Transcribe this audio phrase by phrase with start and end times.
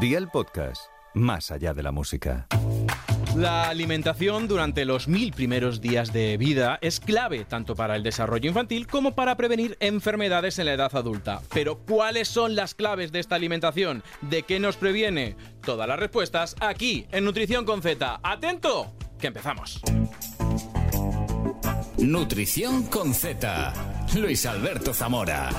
[0.00, 2.46] Día el podcast, más allá de la música.
[3.36, 8.48] La alimentación durante los mil primeros días de vida es clave tanto para el desarrollo
[8.48, 11.42] infantil como para prevenir enfermedades en la edad adulta.
[11.52, 14.02] Pero ¿cuáles son las claves de esta alimentación?
[14.22, 15.36] ¿De qué nos previene?
[15.62, 18.20] Todas las respuestas aquí en Nutrición con Z.
[18.22, 18.94] ¡Atento!
[19.20, 19.82] Que empezamos.
[21.98, 23.74] Nutrición con Z.
[24.14, 25.50] Luis Alberto Zamora.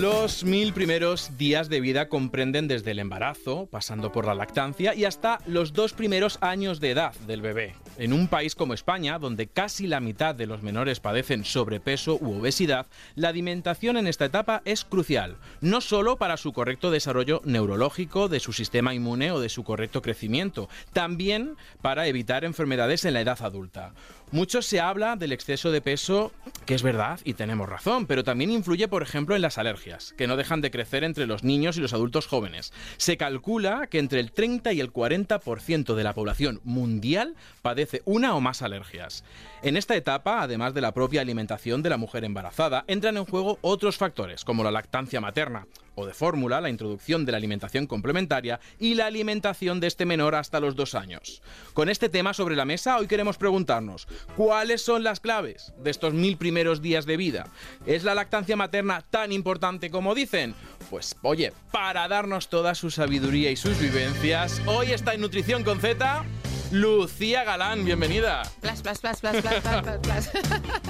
[0.00, 5.04] Los mil primeros días de vida comprenden desde el embarazo, pasando por la lactancia y
[5.04, 7.76] hasta los dos primeros años de edad del bebé.
[7.96, 12.40] En un país como España, donde casi la mitad de los menores padecen sobrepeso u
[12.40, 18.28] obesidad, la alimentación en esta etapa es crucial, no solo para su correcto desarrollo neurológico,
[18.28, 23.20] de su sistema inmune o de su correcto crecimiento, también para evitar enfermedades en la
[23.20, 23.92] edad adulta.
[24.30, 26.32] Mucho se habla del exceso de peso,
[26.66, 30.26] que es verdad y tenemos razón, pero también influye, por ejemplo, en las alergias, que
[30.26, 32.72] no dejan de crecer entre los niños y los adultos jóvenes.
[32.96, 38.34] Se calcula que entre el 30 y el 40% de la población mundial padece una
[38.34, 39.24] o más alergias.
[39.62, 43.58] En esta etapa, además de la propia alimentación de la mujer embarazada, entran en juego
[43.62, 48.60] otros factores, como la lactancia materna, o de fórmula, la introducción de la alimentación complementaria
[48.78, 51.42] y la alimentación de este menor hasta los dos años.
[51.72, 56.14] Con este tema sobre la mesa, hoy queremos preguntarnos, ¿cuáles son las claves de estos
[56.14, 57.46] mil primeros días de vida?
[57.86, 60.54] ¿Es la lactancia materna tan importante como dicen?
[60.90, 65.80] Pues oye, para darnos toda su sabiduría y sus vivencias, hoy está en Nutrición con
[65.80, 66.24] Z.
[66.72, 68.42] Lucía Galán, bienvenida.
[68.60, 70.30] Plas, plas, plas, plas, plas, plas, plas.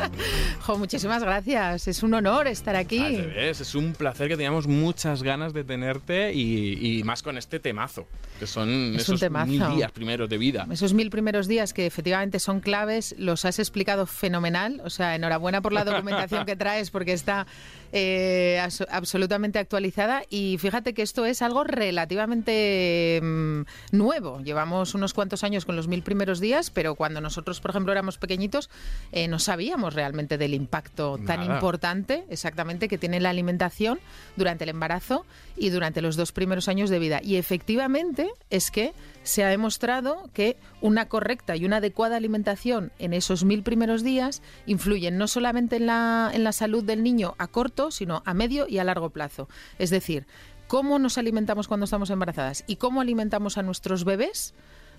[0.61, 1.89] jo, muchísimas gracias.
[1.89, 3.19] Es un honor estar aquí.
[3.37, 8.07] Es un placer que teníamos muchas ganas de tenerte y, y más con este temazo,
[8.39, 9.47] que son Es un esos temazo.
[9.51, 10.67] mil días primeros de vida.
[10.71, 14.81] Esos mil primeros días que efectivamente son claves, los has explicado fenomenal.
[14.85, 17.47] O sea, enhorabuena por la documentación que traes porque está
[17.97, 20.25] eh, abso- absolutamente actualizada.
[20.29, 24.41] Y fíjate que esto es algo relativamente mm, nuevo.
[24.41, 28.19] Llevamos unos cuantos años con los mil primeros días, pero cuando nosotros, por ejemplo, éramos
[28.19, 28.69] pequeñitos,
[29.13, 34.01] eh, no sabíamos realmente del impacto tan importante exactamente que tiene la alimentación
[34.37, 35.25] durante el embarazo
[35.57, 37.21] y durante los dos primeros años de vida.
[37.23, 38.93] Y efectivamente es que
[39.25, 44.43] se ha demostrado que una correcta y una adecuada alimentación en esos mil primeros días
[44.67, 48.69] influyen no solamente en la, en la salud del niño a corto, sino a medio
[48.69, 49.49] y a largo plazo.
[49.79, 50.27] Es decir,
[50.69, 54.55] cómo nos alimentamos cuando estamos embarazadas y cómo alimentamos a nuestros bebés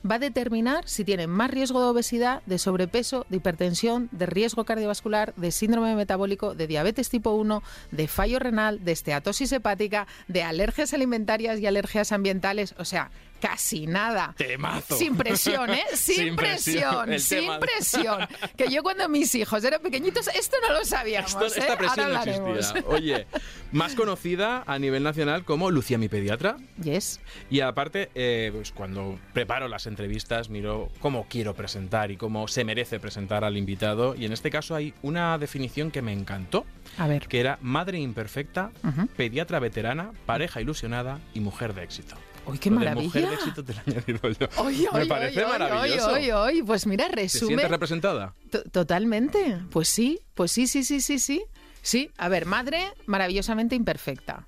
[0.09, 4.63] va a determinar si tienen más riesgo de obesidad, de sobrepeso, de hipertensión, de riesgo
[4.63, 10.43] cardiovascular, de síndrome metabólico, de diabetes tipo 1, de fallo renal, de esteatosis hepática, de
[10.43, 12.75] alergias alimentarias y alergias ambientales.
[12.77, 13.09] O sea,
[13.41, 14.33] casi nada.
[14.37, 14.97] Temazo.
[14.97, 15.83] Sin presión, ¿eh?
[15.93, 18.27] Sin, Sin presión, presión, sin presión.
[18.57, 21.31] Que yo cuando mis hijos eran pequeñitos, esto no lo sabíamos.
[21.31, 21.51] Esto- ¿eh?
[21.57, 22.83] esta presión Ahora no existía.
[22.87, 23.27] Oye,
[23.71, 26.57] más conocida a nivel nacional como Lucía mi pediatra.
[26.81, 27.19] Yes.
[27.49, 32.63] Y aparte, eh, pues cuando preparo las entrevistas, miro cómo quiero presentar y cómo se
[32.63, 34.15] merece presentar al invitado.
[34.15, 36.65] Y en este caso hay una definición que me encantó,
[36.97, 37.27] A ver.
[37.27, 38.71] que era madre imperfecta,
[39.17, 42.15] pediatra veterana, pareja ilusionada y mujer de éxito.
[42.47, 43.05] ¡Uy, qué Lo de maravilla!
[43.07, 44.47] mujer de éxito te lo he añadido yo.
[44.63, 46.65] Oye, me oye, parece oye, maravilloso.
[46.65, 47.47] Pues mira, ¿Te resume.
[47.47, 48.33] sientes representada?
[48.51, 49.59] To- Totalmente.
[49.71, 51.43] Pues sí, pues sí, sí, sí, sí, sí.
[51.81, 54.47] Sí, a ver, madre maravillosamente imperfecta.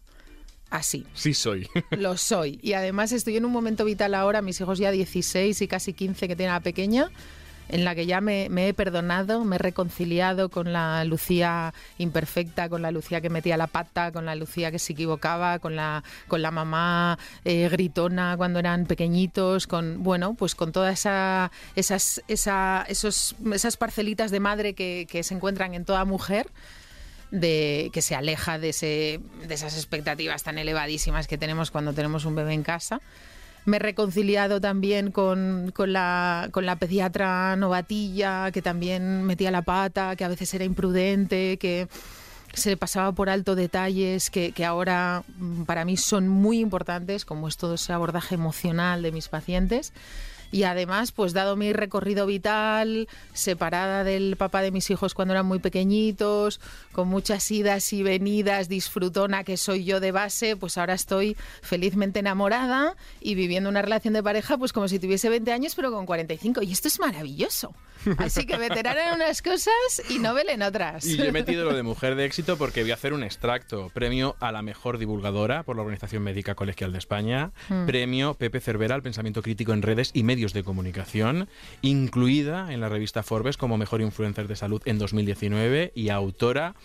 [0.69, 1.05] Así.
[1.13, 1.67] Sí soy.
[1.91, 2.59] Lo soy.
[2.61, 6.27] Y además estoy en un momento vital ahora, mis hijos ya 16 y casi 15
[6.27, 7.09] que tiene la pequeña,
[7.69, 12.69] en la que ya me, me he perdonado, me he reconciliado con la Lucía imperfecta,
[12.69, 16.03] con la Lucía que metía la pata, con la Lucía que se equivocaba, con la,
[16.27, 22.23] con la mamá eh, gritona cuando eran pequeñitos, con, bueno, pues con todas esa, esas,
[22.27, 26.47] esa, esos, esas parcelitas de madre que, que se encuentran en toda mujer
[27.31, 32.25] de que se aleja de, ese, de esas expectativas tan elevadísimas que tenemos cuando tenemos
[32.25, 33.01] un bebé en casa.
[33.67, 39.61] Me he reconciliado también con, con la, con la pediatra novatilla, que también metía la
[39.61, 41.89] pata, que a veces era imprudente, que
[42.53, 47.49] se pasaba por alto detalles que, que ahora mm, para mí son muy importantes, como
[47.49, 49.91] es todo ese abordaje emocional de mis pacientes.
[50.51, 55.45] Y además, pues dado mi recorrido vital, separada del papá de mis hijos cuando eran
[55.45, 56.61] muy pequeñitos,
[56.93, 62.19] con muchas idas y venidas, disfrutona que soy yo de base, pues ahora estoy felizmente
[62.19, 66.05] enamorada y viviendo una relación de pareja, pues como si tuviese 20 años, pero con
[66.05, 66.63] 45.
[66.63, 67.73] Y esto es maravilloso.
[68.17, 69.73] Así que veterana en unas cosas
[70.09, 71.05] y novel en otras.
[71.05, 73.89] Y yo he metido lo de mujer de éxito porque voy a hacer un extracto.
[73.93, 77.51] Premio a la mejor divulgadora por la Organización Médica Colegial de España.
[77.69, 77.85] Hmm.
[77.85, 81.47] Premio Pepe Cervera al pensamiento crítico en redes y medios de comunicación.
[81.81, 86.75] Incluida en la revista Forbes como mejor influencer de salud en 2019 y autora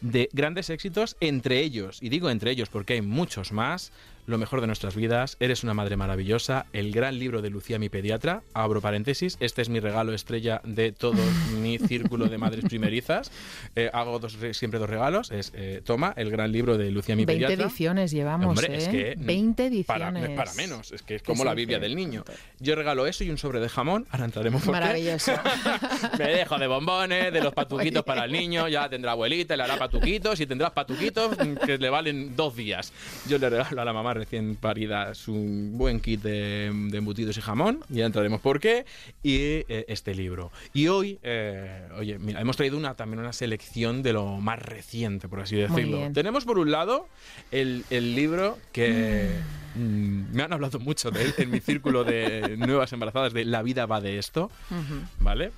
[0.00, 3.92] de grandes éxitos, entre ellos, y digo entre ellos porque hay muchos más,
[4.28, 7.88] lo mejor de nuestras vidas, eres una madre maravillosa, el gran libro de Lucía, mi
[7.88, 11.22] pediatra, abro paréntesis, este es mi regalo estrella de todo
[11.62, 13.32] mi círculo de madres primerizas,
[13.74, 17.24] eh, hago dos, siempre dos regalos, es eh, toma, el gran libro de Lucía, mi
[17.24, 17.64] 20 pediatra.
[17.64, 18.76] ediciones llevamos, Hombre, ¿eh?
[18.76, 20.22] es que 20 ediciones.
[20.22, 22.22] para, para menos, es que es como la Biblia del niño.
[22.60, 24.80] Yo regalo eso y un sobre de jamón, ahora entraremos por qué.
[24.80, 25.32] Maravilloso.
[26.18, 29.78] Me dejo de bombones, de los patuquitos para el niño, ya tendrá abuelita, le hará
[29.78, 31.34] patuquitos y tendrás patuquitos
[31.64, 32.92] que le valen dos días.
[33.26, 35.34] Yo le regalo a la mamá recién parida su
[35.72, 38.84] buen kit de, de embutidos y jamón, ya entraremos por qué,
[39.22, 40.50] y eh, este libro.
[40.74, 45.28] Y hoy, eh, oye, mira, hemos traído una, también una selección de lo más reciente,
[45.28, 46.10] por así decirlo.
[46.12, 47.08] Tenemos por un lado
[47.50, 49.30] el, el libro que
[49.74, 53.62] mm, me han hablado mucho de él en mi círculo de nuevas embarazadas de La
[53.62, 54.50] vida va de esto.
[55.20, 55.52] ¿vale?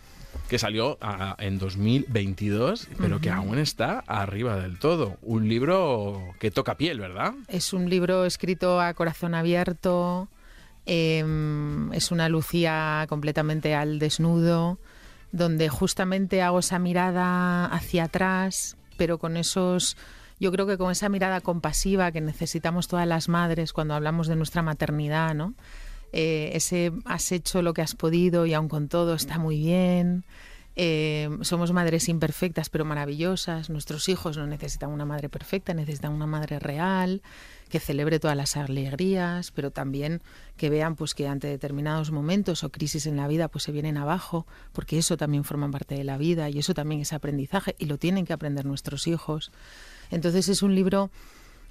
[0.51, 0.99] Que salió
[1.39, 5.17] en 2022, pero que aún está arriba del todo.
[5.23, 7.35] Un libro que toca piel, ¿verdad?
[7.47, 10.27] Es un libro escrito a corazón abierto,
[10.87, 14.81] em, es una Lucía completamente al desnudo,
[15.31, 19.97] donde justamente hago esa mirada hacia atrás, pero con esos,
[20.41, 24.35] yo creo que con esa mirada compasiva que necesitamos todas las madres cuando hablamos de
[24.35, 25.55] nuestra maternidad, ¿no?
[26.13, 30.25] Eh, ese has hecho lo que has podido y aun con todo está muy bien.
[30.77, 33.71] Eh, somos madres imperfectas pero maravillosas.
[33.71, 37.23] Nuestros hijos no necesitan una madre perfecta, necesitan una madre real
[37.69, 40.23] que celebre todas las alegrías, pero también
[40.57, 43.97] que vean pues que ante determinados momentos o crisis en la vida pues se vienen
[43.97, 47.87] abajo, porque eso también forma parte de la vida y eso también es aprendizaje y
[47.87, 49.53] lo tienen que aprender nuestros hijos.
[50.11, 51.11] Entonces es un libro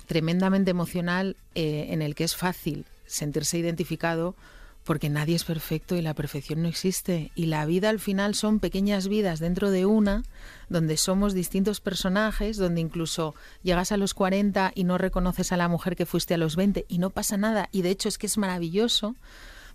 [0.07, 4.35] tremendamente emocional eh, en el que es fácil sentirse identificado
[4.83, 7.31] porque nadie es perfecto y la perfección no existe.
[7.35, 10.23] Y la vida al final son pequeñas vidas dentro de una,
[10.67, 15.67] donde somos distintos personajes, donde incluso llegas a los 40 y no reconoces a la
[15.67, 17.69] mujer que fuiste a los 20 y no pasa nada.
[17.71, 19.15] Y de hecho es que es maravilloso,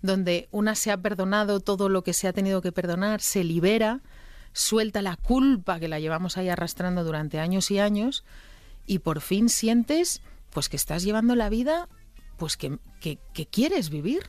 [0.03, 4.01] donde una se ha perdonado todo lo que se ha tenido que perdonar, se libera,
[4.53, 8.25] suelta la culpa que la llevamos ahí arrastrando durante años y años
[8.87, 11.89] y por fin sientes pues que estás llevando la vida
[12.37, 14.23] pues que, que- que quieres vivir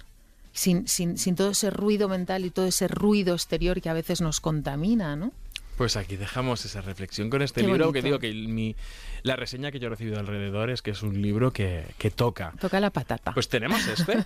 [0.53, 4.21] sin, sin, sin todo ese ruido mental y todo ese ruido exterior que a veces
[4.21, 5.31] nos contamina, ¿no?
[5.77, 7.93] Pues aquí dejamos esa reflexión con este Qué libro, bonito.
[7.93, 8.77] que digo que mi,
[9.23, 12.53] la reseña que yo he recibido alrededor es que es un libro que, que toca.
[12.61, 13.33] Toca la patata.
[13.33, 14.23] Pues tenemos este,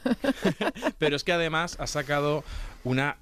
[1.00, 2.44] pero es que además ha sacado
[2.84, 3.18] una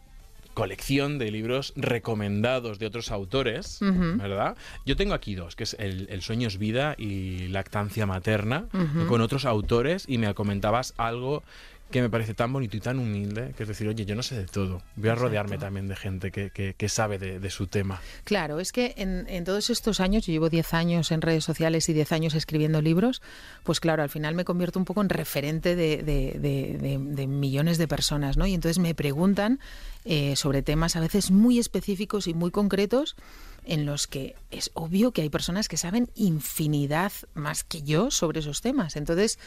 [0.57, 3.77] colección de libros recomendados de otros autores.
[3.79, 4.57] ¿verdad?
[4.87, 8.65] Yo tengo aquí dos, que es el, El sueño es vida y Lactancia materna,
[9.07, 11.43] con otros autores, y me comentabas algo
[11.91, 14.35] que me parece tan bonito y tan humilde, que es decir, oye, yo no sé
[14.35, 15.65] de todo, voy a rodearme Exacto.
[15.65, 18.01] también de gente que, que- que sabe de, de su tema.
[18.25, 21.87] Claro, es que en, en todos estos años, yo llevo 10 años en redes sociales
[21.87, 23.21] y 10 años escribiendo libros,
[23.63, 27.27] pues claro, al final me convierto un poco en referente de, de- de- de- de
[27.27, 28.45] millones de personas, ¿no?
[28.45, 29.59] Y entonces me preguntan
[30.03, 33.15] eh, sobre temas a veces muy específicos y muy concretos
[33.67, 38.39] en los que es obvio que hay personas que saben infinidad más que yo sobre
[38.39, 38.95] esos temas.
[38.95, 39.37] Entonces,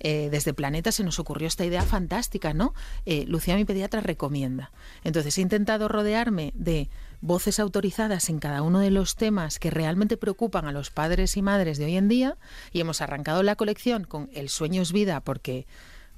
[0.00, 2.74] eh, desde Planeta se nos ocurrió esta idea fantástica, ¿no?
[3.04, 4.72] Eh, Lucía, mi pediatra, recomienda.
[5.04, 6.88] Entonces, he intentado rodearme de
[7.20, 11.42] voces autorizadas en cada uno de los temas que realmente preocupan a los padres y
[11.42, 12.36] madres de hoy en día
[12.72, 15.66] y hemos arrancado la colección con El sueño es vida porque...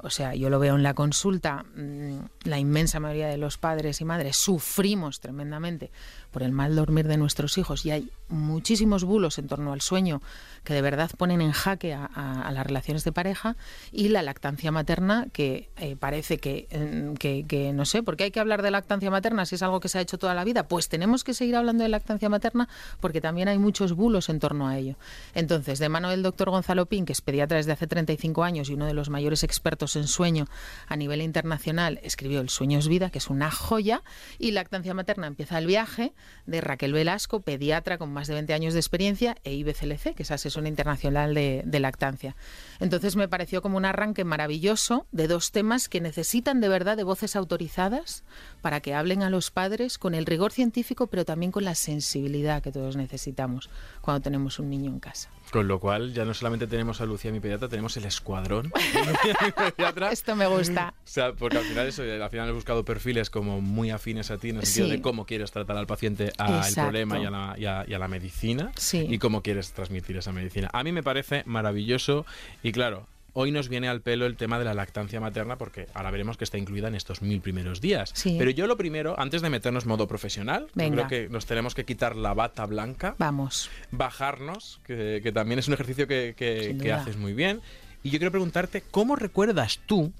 [0.01, 4.01] O sea, yo lo veo en la consulta, mm, la inmensa mayoría de los padres
[4.01, 5.91] y madres sufrimos tremendamente
[6.39, 10.23] por el mal dormir de nuestros hijos y hay muchísimos bulos en torno al sueño
[10.63, 13.57] que de verdad ponen en jaque a, a- a las relaciones de pareja
[13.91, 18.25] y la lactancia materna que eh, parece que, mm, que, que, no sé, ¿por qué
[18.25, 20.45] hay que hablar de lactancia materna si es algo que se ha hecho toda la
[20.45, 20.69] vida?
[20.69, 22.69] Pues tenemos que seguir hablando de lactancia materna
[23.01, 24.95] porque también hay muchos bulos en torno a ello.
[25.35, 28.75] Entonces, de mano del doctor Gonzalo Pin, que es pediatra desde hace 35 años y
[28.75, 30.47] uno de los mayores expertos en sueño
[30.87, 34.05] a nivel internacional, escribió El sueño es vida, que es una joya,
[34.39, 36.13] y lactancia materna empieza el viaje
[36.47, 40.31] de Raquel Velasco, pediatra con más de 20 años de experiencia, e IBCLC, que es
[40.31, 42.37] asesora internacional de, de lactancia.
[42.81, 47.05] Entonces me pareció como un arranque maravilloso de dos temas que necesitan de verdad de
[47.05, 48.25] voces autorizadas
[48.61, 52.63] para que hablen a los padres con el rigor científico, pero también con la sensibilidad
[52.63, 53.71] que todos necesitamos
[54.01, 55.31] cuando tenemos un niño en casa.
[55.51, 58.71] Con lo cual, ya no solamente tenemos a Lucía, mi pediatra, tenemos el escuadrón.
[58.71, 60.11] de Lucía, mi pediatra.
[60.13, 60.93] Esto me gusta.
[60.97, 64.39] O sea, porque al final eso, al final he buscado perfiles como muy afines a
[64.39, 64.93] ti en el sentido Sí.
[64.97, 67.99] de cómo quieres tratar al paciente, al problema y a, la, y a- y a
[67.99, 69.07] la medicina Sí.
[69.09, 70.69] y cómo quieres transmitir esa medicina.
[70.73, 72.27] A mí me parece maravilloso
[72.63, 73.07] y claro,
[73.41, 76.43] hoy nos viene al pelo el tema de la lactancia materna porque ahora veremos que
[76.43, 78.11] está incluida en estos mil primeros días.
[78.13, 78.35] Sí.
[78.37, 81.85] Pero yo lo primero, antes de meternos modo profesional, yo creo que nos tenemos que
[81.85, 83.71] quitar la bata blanca Vamos.
[83.93, 87.61] bajarnos, que, que también es un ejercicio que, haces muy bien,
[88.03, 90.13] Y yo quiero preguntarte, ¿cómo recuerdas tú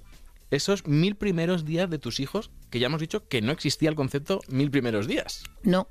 [0.49, 2.51] esos mil primeros días de tus hijos?
[2.69, 5.43] Que ya hemos dicho que no existía el concepto mil primeros días.
[5.63, 5.89] No,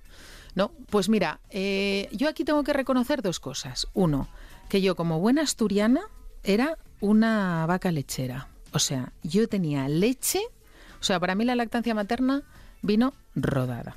[0.54, 0.72] no.
[0.88, 3.86] Pues mira, eh, yo aquí tengo que reconocer dos cosas.
[3.92, 4.28] Uno,
[4.70, 6.02] que yo como buena asturiana
[6.42, 8.48] era una vaca lechera.
[8.72, 10.40] O sea, yo tenía leche,
[11.00, 12.42] o sea, para mí la lactancia materna
[12.82, 13.96] vino rodada.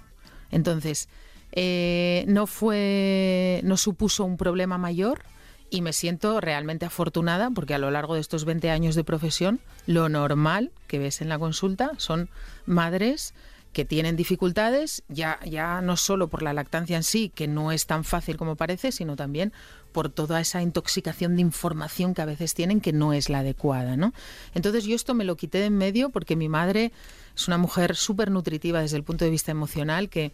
[0.50, 1.10] Entonces,
[1.51, 5.24] eh, no fue, no supuso un problema mayor
[5.70, 9.60] y me siento realmente afortunada porque a lo largo de estos 20 años de profesión,
[9.88, 12.29] lo normal que ves en la consulta son
[12.65, 13.34] madres
[13.73, 17.85] que tienen dificultades, ya, ya no solo por la lactancia en sí, que no es
[17.85, 19.53] tan fácil como parece, sino también
[19.91, 23.95] por toda esa intoxicación de información que a veces tienen que no es la adecuada,
[23.95, 24.13] ¿no?
[24.53, 26.91] Entonces yo esto me lo quité de en medio porque mi madre
[27.35, 30.31] es una mujer súper nutritiva desde el punto de vista emocional que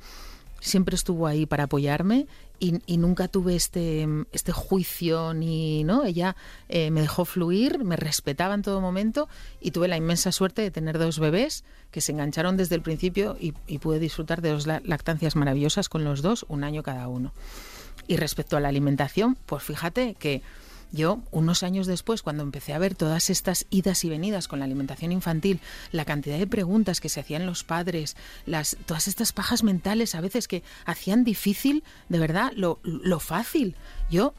[0.59, 2.27] siempre estuvo ahí para apoyarme
[2.59, 6.35] y, nunca tuve este, este juicio ni no ella
[6.69, 9.29] eh, me dejó fluir me respetaba en todo momento
[9.61, 13.37] y tuve la inmensa suerte de tener dos bebés que se engancharon desde el principio
[13.39, 17.31] y, y pude disfrutar de dos lactancias maravillosas con los dos un año cada uno.
[18.07, 20.41] Y respecto a la alimentación pues fíjate que
[20.91, 24.65] yo, unos años después, cuando empecé a ver todas estas idas y venidas con la
[24.65, 25.59] alimentación infantil,
[25.91, 28.15] la cantidad de preguntas que se hacían los padres,
[28.45, 33.75] las, todas estas pajas mentales a veces que hacían difícil, de verdad, lo, lo fácil.
[34.09, 34.33] Yo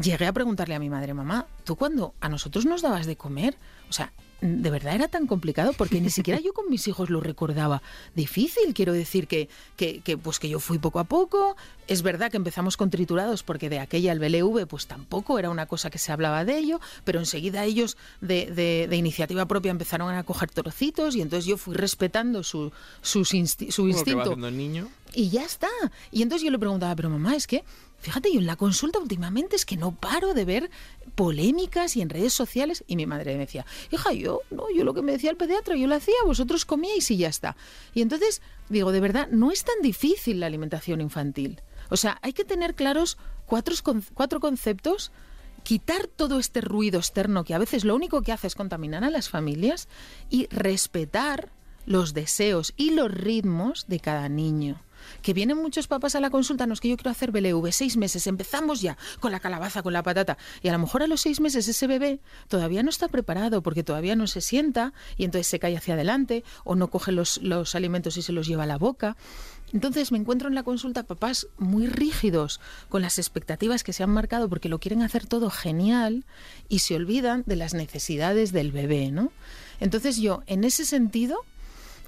[0.00, 3.56] llegué a preguntarle a mi madre, mamá, ¿tú cuando a nosotros nos dabas de comer?
[3.88, 7.20] O sea, de verdad era tan complicado porque ni siquiera yo con mis hijos lo
[7.20, 7.82] recordaba
[8.14, 8.74] difícil.
[8.74, 11.56] Quiero decir que, que, pues que yo fui poco a poco.
[11.86, 15.66] Es verdad que empezamos con triturados porque de aquella el BLV pues tampoco era una
[15.66, 18.46] cosa que se hablaba de ello, pero enseguida ellos de,
[18.88, 23.88] de, iniciativa propia empezaron a coger trocitos y entonces yo fui respetando su, su, su
[23.88, 24.36] instinto.
[24.36, 24.88] niño?
[25.14, 25.68] Y ya está.
[26.10, 27.64] Y entonces yo le preguntaba, pero mamá, es que
[28.00, 30.70] Fíjate, yo en la consulta últimamente es que no paro de ver
[31.14, 34.94] polémicas y en redes sociales y mi madre me decía, hija, yo, no, yo lo
[34.94, 37.56] que me decía el pediatra, yo lo hacía, vosotros comíais y ya está.
[37.92, 38.40] Y entonces
[38.70, 41.60] digo, de verdad, no es tan difícil la alimentación infantil.
[41.90, 43.74] O sea, hay que tener claros cuatro,
[44.14, 45.12] cuatro conceptos,
[45.62, 49.10] quitar todo este ruido externo que a veces lo único que hace es contaminar a
[49.10, 49.88] las familias
[50.30, 51.50] y respetar
[51.84, 54.80] los deseos y los ritmos de cada niño
[55.22, 57.96] que vienen muchos papás a la consulta, no es que yo quiero hacer BLV, seis
[57.96, 61.20] meses, empezamos ya con la calabaza, con la patata, y a lo mejor a los
[61.20, 65.46] seis meses ese bebé todavía no está preparado porque todavía no se sienta y entonces
[65.46, 68.66] se cae hacia adelante o no coge los, los alimentos y se los lleva a
[68.66, 69.16] la boca.
[69.72, 74.10] Entonces me encuentro en la consulta papás muy rígidos con las expectativas que se han
[74.10, 76.24] marcado porque lo quieren hacer todo genial
[76.68, 79.32] y se olvidan de las necesidades del bebé, ¿no?
[79.78, 81.44] Entonces yo, en ese sentido,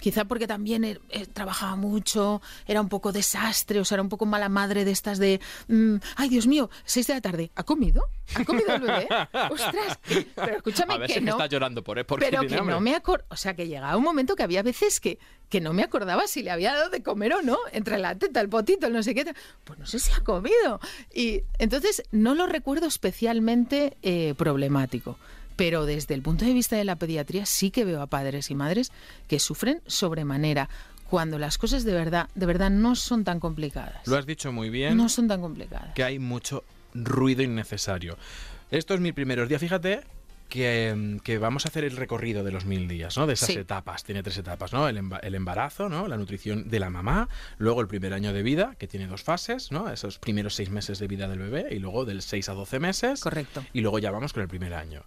[0.02, 4.08] quizá porque también eh, eh, trabajaba mucho, era un poco desastre, o sea, era un
[4.08, 7.62] poco mala madre de estas de, mm, ay Dios mío, seis de la tarde, ¿ha
[7.62, 8.02] comido?
[8.34, 9.06] ¿Ha comido el bebé?
[9.50, 10.00] Ostras,
[10.34, 11.26] pero escúchame A ver que si no.
[11.26, 12.04] Me está llorando por, ¿eh?
[12.04, 15.20] pero que no me acuerdo, o sea, que llegaba un momento que había veces que,
[15.48, 18.40] que no me acordaba si le había dado de comer o no, entre la teta,
[18.40, 19.24] el potito, el no sé qué,
[19.62, 20.80] pues no sé si ha comido.
[21.14, 23.96] Y entonces no lo recuerdo especialmente
[24.36, 25.16] problemático
[25.62, 28.56] pero desde el punto de vista de la pediatría sí que veo a padres y
[28.56, 28.90] madres
[29.28, 30.68] que sufren sobremanera
[31.08, 34.04] cuando las cosas de verdad, de verdad no son tan complicadas.
[34.08, 34.96] Lo has dicho muy bien.
[34.96, 35.94] No son tan complicadas.
[35.94, 36.64] Que hay mucho
[36.94, 38.18] ruido innecesario.
[38.72, 40.00] Estos mis primeros días, fíjate
[40.48, 43.28] que, vamos a hacer el recorrido de los mil días, ¿no?
[43.28, 44.02] De esas etapas.
[44.02, 44.88] Tiene tres etapas, ¿no?
[44.88, 44.96] El,
[45.36, 46.08] embarazo, ¿no?
[46.08, 47.28] La nutrición de la mamá,
[47.58, 49.92] luego el primer año de vida, que tiene dos fases, ¿no?
[49.92, 53.20] Esos primeros seis meses de vida del bebé, y luego del 6 a 12 meses.
[53.20, 53.62] Correcto.
[53.72, 55.04] Y luego ya vamos con el primer año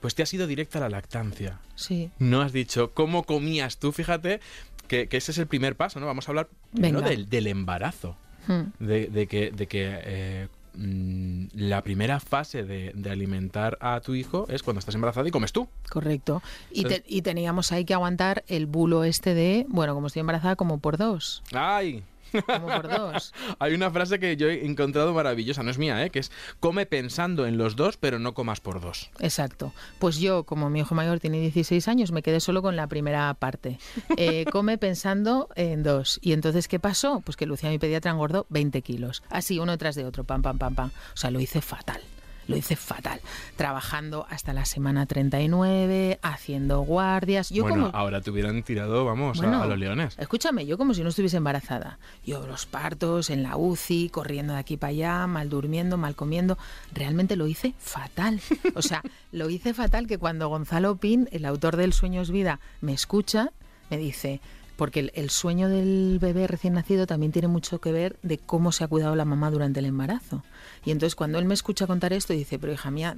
[0.00, 1.58] pues te has ido directa a la lactancia.
[1.74, 2.10] Sí.
[2.18, 4.40] No has dicho cómo comías tú, fíjate
[4.86, 6.06] que, ese es el primer paso, ¿no?
[6.06, 8.16] Vamos a hablar primero del, embarazo.
[8.46, 8.64] Hmm.
[8.78, 14.62] De, que, de que eh, mm, la primera fase de, alimentar a tu hijo es
[14.62, 15.68] cuando estás embarazada y comes tú.
[15.90, 16.42] Correcto.
[16.70, 20.78] Y, y teníamos ahí que aguantar el bulo este de, bueno, como estoy embarazada, como
[20.78, 21.42] por dos.
[21.52, 22.04] ¡Ay!
[22.46, 23.32] Como por dos.
[23.58, 26.10] Hay una frase que yo he encontrado maravillosa, no es mía, ¿eh?
[26.10, 26.30] que es
[26.60, 29.10] come pensando en los dos, pero no comas por dos.
[29.20, 29.72] Exacto.
[29.98, 33.32] Pues yo, como mi hijo mayor tiene 16 años, me quedé solo con la primera
[33.34, 33.78] parte.
[34.18, 36.18] Eh, come pensando en dos.
[36.22, 37.20] ¿Y entonces qué pasó?
[37.20, 39.22] Pues que Lucía, mi pediatra, engordó 20 kilos.
[39.28, 40.90] Así, uno tras de otro, pam, pam, pam, pam.
[41.12, 42.00] O sea, lo hice fatal
[42.46, 43.20] lo hice fatal.
[43.56, 47.50] Trabajando hasta la semana 39, haciendo guardias.
[47.50, 50.16] Yo bueno, ahora te hubieran tirado, vamos, a, los leones.
[50.18, 51.98] Escúchame, yo como si no estuviese embarazada.
[52.24, 56.58] Yo los partos, en la UCI, corriendo de aquí para allá, mal durmiendo, mal comiendo.
[56.92, 58.40] Realmente lo hice fatal.
[58.74, 62.92] O sea, lo hice fatal que cuando Gonzalo Pin, el autor del Sueños Vida, me
[62.92, 63.52] escucha,
[63.90, 64.40] me dice,
[64.76, 68.84] porque el, sueño del bebé recién nacido también tiene mucho que ver de cómo se
[68.84, 70.44] ha cuidado la mamá durante el embarazo.
[70.84, 73.16] Y entonces cuando él me escucha contar esto, dice, pero hija mía,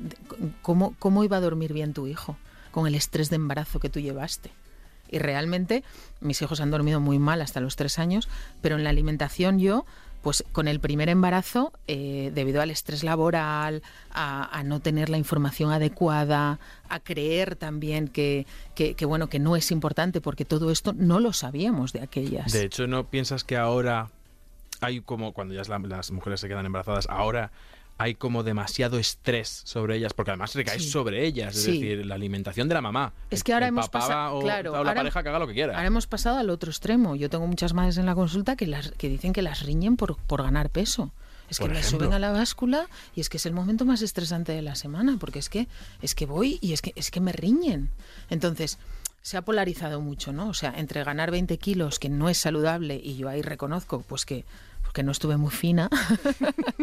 [0.62, 2.36] ¿cómo, cómo iba a dormir bien tu hijo
[2.70, 4.52] con el estrés de embarazo que tú llevaste?
[5.10, 5.84] Y realmente
[6.20, 8.28] mis hijos han dormido muy mal hasta los tres años,
[8.60, 9.84] pero en la alimentación yo
[10.22, 15.70] pues con el primer embarazo, eh, debido al estrés laboral, a, no tener la información
[15.70, 16.58] adecuada,
[16.88, 21.20] a creer también que, que, que, bueno que no es importante, porque todo esto no
[21.20, 22.52] lo sabíamos de aquellas.
[22.52, 24.10] De hecho, ¿no piensas que ahora
[24.80, 27.50] hay como cuando ya la, las mujeres se quedan embarazadas, ahora
[27.98, 30.88] hay como demasiado estrés sobre ellas, porque además recae sí.
[30.88, 31.72] sobre ellas, es sí.
[31.72, 33.12] decir, la alimentación de la mamá.
[33.30, 35.54] Es que ahora el hemos pasado, claro, o la ahora, pareja que haga lo que
[35.54, 35.74] quiera.
[35.74, 37.16] Ahora hemos pasado al otro extremo.
[37.16, 40.16] Yo tengo muchas madres en la consulta que, las, que dicen que las riñen por,
[40.16, 41.12] por ganar peso.
[41.50, 44.02] Es Por que me suben a la báscula y es que es el momento más
[44.02, 45.66] estresante de la semana, porque es que
[46.02, 47.90] es que voy y es que es que me riñen.
[48.28, 48.78] Entonces,
[49.22, 50.48] se ha polarizado mucho, ¿no?
[50.48, 54.24] O sea, entre ganar 20 kilos, que no es saludable, y yo ahí reconozco, pues
[54.24, 54.44] que
[54.98, 55.88] porque no estuve muy fina,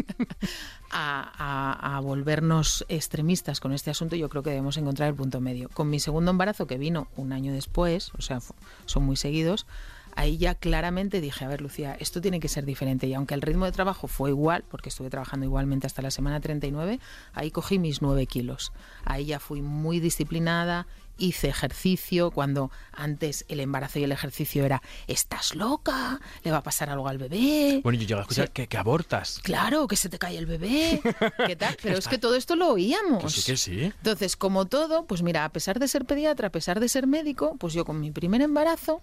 [0.89, 5.67] a, volvernos extremistas con este asunto, yo creo que debemos encontrar el punto medio.
[5.67, 8.39] Con mi segundo embarazo, que vino un año después, o sea,
[8.86, 9.67] son muy seguidos,
[10.15, 13.05] ahí ya claramente dije, a ver, Lucía, esto tiene que ser diferente.
[13.05, 16.39] Y aunque el ritmo de trabajo fue igual, porque estuve trabajando igualmente hasta la semana
[16.39, 17.01] 39,
[17.34, 18.72] ahí cogí mis 9 kilos.
[19.03, 24.81] Ahí ya fui muy disciplinada, hice ejercicio, cuando antes el embarazo y el ejercicio era,
[25.07, 27.81] estás loca, le va a pasar algo al bebé.
[27.84, 28.51] Bueno, yo llego a escuchar sí.
[28.53, 29.39] que, que, abortas.
[29.43, 31.01] Claro, que se te cae el bebé.
[31.48, 31.77] ¿Qué tal?
[31.81, 33.24] Pero es que todo esto lo oíamos.
[33.24, 33.81] Que sí, que sí.
[33.81, 37.55] Entonces, como todo, pues mira, a pesar de ser pediatra, a pesar de ser médico,
[37.60, 39.01] pues yo con mi primer embarazo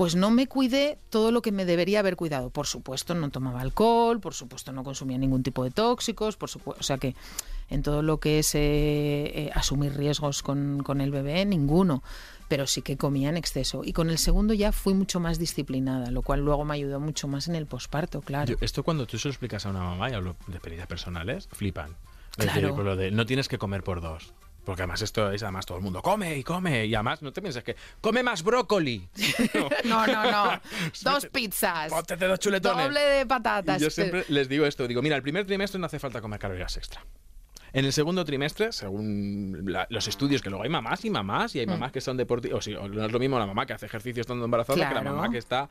[0.00, 2.48] pues no me cuidé todo lo que me debería haber cuidado.
[2.48, 6.80] Por supuesto, no tomaba alcohol, por supuesto, no consumía ningún tipo de tóxicos, por supuesto,
[6.80, 7.14] o sea que
[7.68, 12.02] en todo lo que es eh, eh, asumir riesgos con, con, el bebé, ninguno.
[12.48, 13.82] Pero sí que comía en exceso.
[13.84, 17.28] Y con el segundo ya fui mucho más disciplinada, lo cual luego me ayudó mucho
[17.28, 18.52] más en el posparto, claro.
[18.52, 21.46] Yo, esto cuando tú se lo explicas a una mamá, y hablo de experiencias personales,
[21.52, 21.94] flipan.
[22.36, 22.54] Claro.
[22.54, 24.32] Decir, lo de no tienes que comer por dos.
[24.64, 26.86] Porque además esto es, además todo el mundo come y come.
[26.86, 29.08] Y además no te pienses que come más brócoli.
[29.84, 30.60] no, no, no.
[31.02, 31.90] Dos pizzas.
[31.90, 32.86] Póntete dos chuletones.
[32.86, 33.80] Doble de patatas.
[33.80, 34.86] Y yo siempre les digo esto.
[34.86, 37.04] Digo, mira, el primer trimestre no hace falta comer calorías extra.
[37.72, 41.60] En el segundo trimestre, según la, los estudios, que luego hay mamás y mamás, y
[41.60, 41.92] hay mamás mm.
[41.92, 44.20] que son deportistas, o, sí, o no es lo mismo la mamá que hace ejercicio
[44.22, 44.98] estando embarazada claro.
[44.98, 45.68] que la mamá que está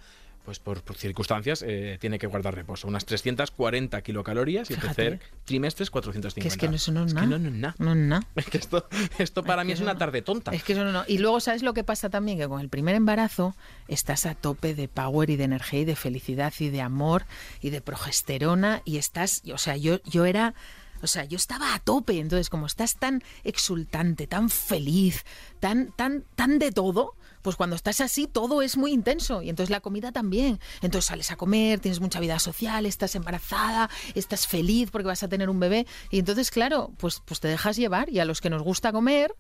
[0.50, 2.88] pues por, por circunstancias eh, tiene que guardar reposo.
[2.88, 6.42] Unas 340 kilocalorías y el tercer trimestre es 450.
[6.42, 7.28] Que es que eso no es nada.
[7.28, 8.20] No, no, no, no, no.
[8.36, 8.88] Es que esto,
[9.20, 10.50] esto para es mí es una tarde tonta.
[10.50, 11.04] Es que eso no, no.
[11.08, 12.40] Y luego, ¿sabes lo que pasa también?
[12.40, 13.56] Que con el primer embarazo
[13.88, 17.28] estás a tope de power y de energía y de felicidad y de amor
[17.62, 20.56] y de progesterona y estás, o sea, yo, yo era...
[21.02, 25.24] O sea, yo estaba a tope, entonces como estás tan exultante, tan feliz,
[25.62, 29.70] tan, tan, tan de todo, pues cuando estás así todo es muy intenso y entonces
[29.70, 30.60] la comida también.
[30.82, 35.28] Entonces sales a comer, tienes mucha vida social, estás embarazada, estás feliz porque vas a
[35.28, 38.50] tener un bebé y entonces claro, pues, pues te dejas llevar y a los que
[38.50, 39.36] nos gusta comer,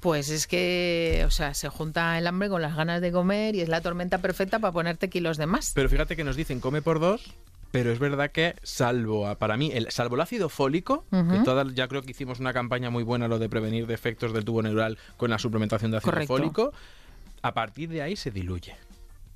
[0.00, 3.60] pues es que, o sea, se junta el hambre con las ganas de comer y
[3.60, 5.72] es la tormenta perfecta para ponerte kilos de más.
[5.74, 7.32] Pero fíjate que nos dicen come por dos,
[7.70, 11.38] pero es verdad que salvo para mí el salvo el ácido fólico uh -huh.
[11.38, 14.44] que toda, ya creo que hicimos una campaña muy buena lo de prevenir defectos del
[14.44, 16.36] tubo neural con la suplementación de ácido Correcto.
[16.36, 16.72] fólico
[17.42, 18.76] a partir de ahí se diluye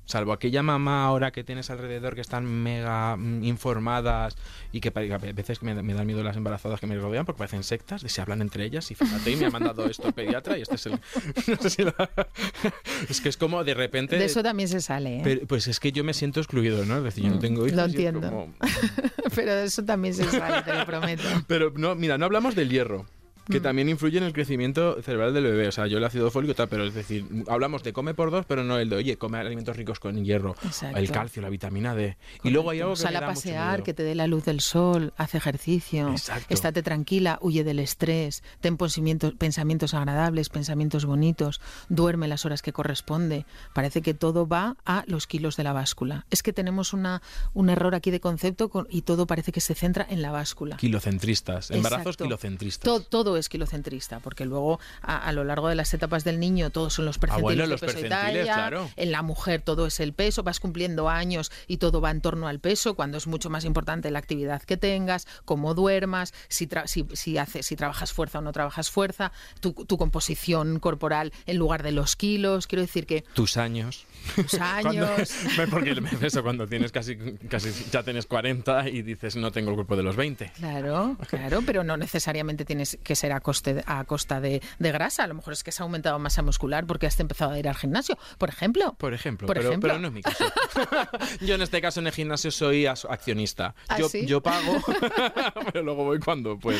[0.07, 4.35] salvo aquella mamá ahora que tienes alrededor que están mega mm, informadas
[4.71, 7.63] y que a veces me, me, dan miedo las embarazadas que me rodean porque parecen
[7.63, 10.61] sectas, se hablan entre ellas y fíjate, y me ha mandado esto el pediatra y
[10.61, 10.93] este es el...
[11.47, 11.93] No sé si la,
[13.09, 14.17] es que es como de repente...
[14.17, 15.21] De eso también se sale, ¿eh?
[15.23, 16.97] Pero, pues es que yo me siento excluido, ¿no?
[16.97, 17.77] Es decir, yo no tengo hijos.
[17.77, 18.29] Lo entiendo.
[18.29, 18.53] Como...
[19.35, 21.23] pero de eso también se sale, te lo prometo.
[21.47, 23.05] Pero no, mira, no hablamos del hierro
[23.49, 23.63] que mm.
[23.63, 25.67] también influye en el crecimiento cerebral del bebé.
[25.67, 28.45] O sea, yo el ácido fólico tal, pero es decir, hablamos de come por dos,
[28.45, 30.97] pero no el de, oye, come alimentos ricos con hierro, Exacto.
[30.97, 32.15] el calcio, la vitamina D.
[32.15, 32.47] Correcto.
[32.47, 35.13] Y luego hay algo que Sal a pasear, que te dé la luz del sol,
[35.17, 36.53] haz ejercicio, Exacto.
[36.53, 42.73] estate tranquila, huye del estrés, ten pensamientos, pensamientos agradables, pensamientos bonitos, duerme las horas que
[42.73, 43.45] corresponde.
[43.73, 46.25] Parece que todo va a los kilos de la báscula.
[46.29, 47.21] Es que tenemos una,
[47.53, 50.77] un error aquí de concepto con, y todo parece que se centra en la báscula.
[50.77, 52.23] Kilocentristas, embarazos Exacto.
[52.25, 52.83] kilocentristas.
[52.83, 56.69] Todo, todo es kilocentrista porque luego a, a, lo largo de las etapas del niño
[56.69, 58.89] todos son los percentiles, ah, bueno, de los peso percentiles y talla, claro.
[58.95, 62.47] en la mujer todo es el peso, vas cumpliendo años y todo va en torno
[62.47, 67.05] al peso, cuando es mucho más importante la actividad que tengas, cómo duermas, si, si,
[67.13, 71.83] si, hace, si trabajas fuerza o no trabajas fuerza, tu, tu, composición corporal en lugar
[71.83, 73.23] de los kilos, quiero decir que...
[73.33, 74.05] Tus años.
[74.35, 75.09] Tus años...
[75.55, 77.17] Cuando, porque eso cuando tienes casi,
[77.49, 80.51] casi, ya tienes 40 y dices no tengo el cuerpo de los 20.
[80.55, 84.91] Claro, claro, pero no necesariamente tienes que ser ser a, coste, a costa de, de
[84.91, 87.59] grasa, a lo mejor es que se ha aumentado masa muscular porque has empezado a
[87.59, 88.95] ir al gimnasio, por ejemplo.
[88.97, 89.89] Por ejemplo, Por pero, ejemplo.
[89.89, 90.45] pero no es mi caso.
[91.41, 93.75] yo en este caso en el gimnasio soy accionista.
[93.87, 94.25] ¿Ah, yo, sí?
[94.25, 94.77] yo pago,
[95.73, 96.79] pero luego voy cuando puedo.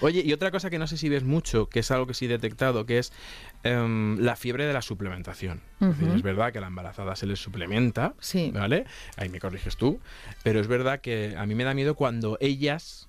[0.00, 2.26] Oye, y otra cosa que no sé si ves mucho, que es algo que sí
[2.26, 3.12] he detectado, que es
[3.64, 5.60] em, la fiebre de la suplementación.
[5.80, 6.14] Es decir.
[6.14, 8.50] Es verdad que a la embarazada se les suplementa, Sí.
[8.52, 8.84] ¿vale?
[9.16, 10.00] Ahí me corriges tú.
[10.42, 13.07] Pero es verdad que a mí me da miedo cuando ellas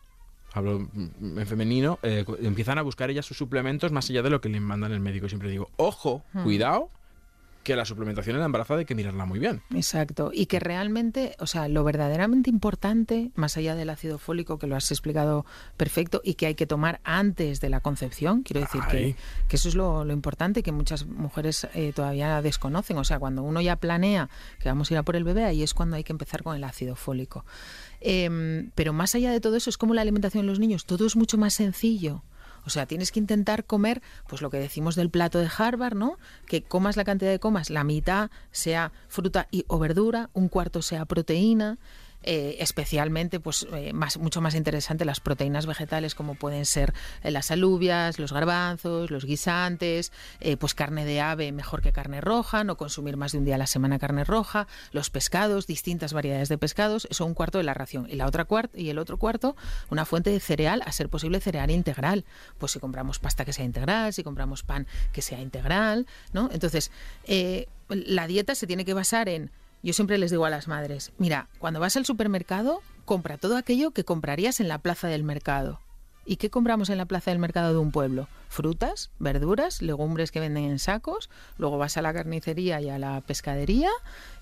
[0.53, 4.49] hablo en femenino, eh, empiezan a buscar ellas sus suplementos más allá de lo que
[4.49, 5.27] les mandan el médico.
[5.27, 6.43] Siempre digo, ojo, Hmm.
[6.43, 6.89] cuidado,
[7.63, 9.61] que la suplementación en la embarazada hay que mirarla muy bien.
[9.75, 10.31] Exacto.
[10.33, 14.75] Y que realmente, o sea, lo verdaderamente importante, más allá del ácido fólico, que lo
[14.75, 15.45] has explicado
[15.77, 19.15] perfecto, y que hay que tomar antes de la concepción, quiero decir que,
[19.47, 22.97] que eso es lo, lo importante que muchas mujeres eh, todavía desconocen.
[22.97, 25.61] O sea, cuando uno ya planea que vamos a ir a por el bebé, ahí
[25.61, 27.45] es cuando hay que empezar con el ácido fólico.
[28.01, 31.05] Em, pero más allá de todo eso, es como la alimentación de los niños, todo
[31.05, 32.23] es mucho más sencillo.
[32.65, 36.17] O sea, tienes que intentar comer, pues lo que decimos del plato de Harvard, ¿no?
[36.45, 40.81] Que comas la cantidad de comas, la mitad sea fruta y o verdura, un cuarto
[40.81, 41.77] sea proteína,
[42.23, 47.31] eh, especialmente, pues eh, más, mucho más interesante las proteínas vegetales como pueden ser eh,
[47.31, 50.11] las alubias, los garbanzos, los guisantes,
[50.59, 53.57] pues carne de ave mejor que carne roja, no consumir más de un día a
[53.57, 57.73] la semana carne roja, los pescados, distintas variedades de pescados, eso un cuarto de la
[57.73, 58.07] ración.
[58.09, 59.55] Y la otra y el otro cuarto,
[59.89, 62.25] una fuente de cereal, a ser posible cereal integral.
[62.57, 66.49] Pues si compramos pasta que sea integral, si compramos pan que sea integral, ¿no?
[66.51, 66.91] Entonces,
[67.89, 69.51] la dieta se tiene que basar en
[69.81, 73.91] yo siempre les digo a las madres, mira, cuando vas al supermercado, compra todo aquello
[73.91, 75.79] que comprarías en la plaza del mercado.
[76.25, 78.27] ¿Y qué compramos en la plaza del mercado de un pueblo?
[78.49, 83.21] Frutas, verduras, legumbres que venden en sacos, luego vas a la carnicería y a la
[83.21, 83.89] pescadería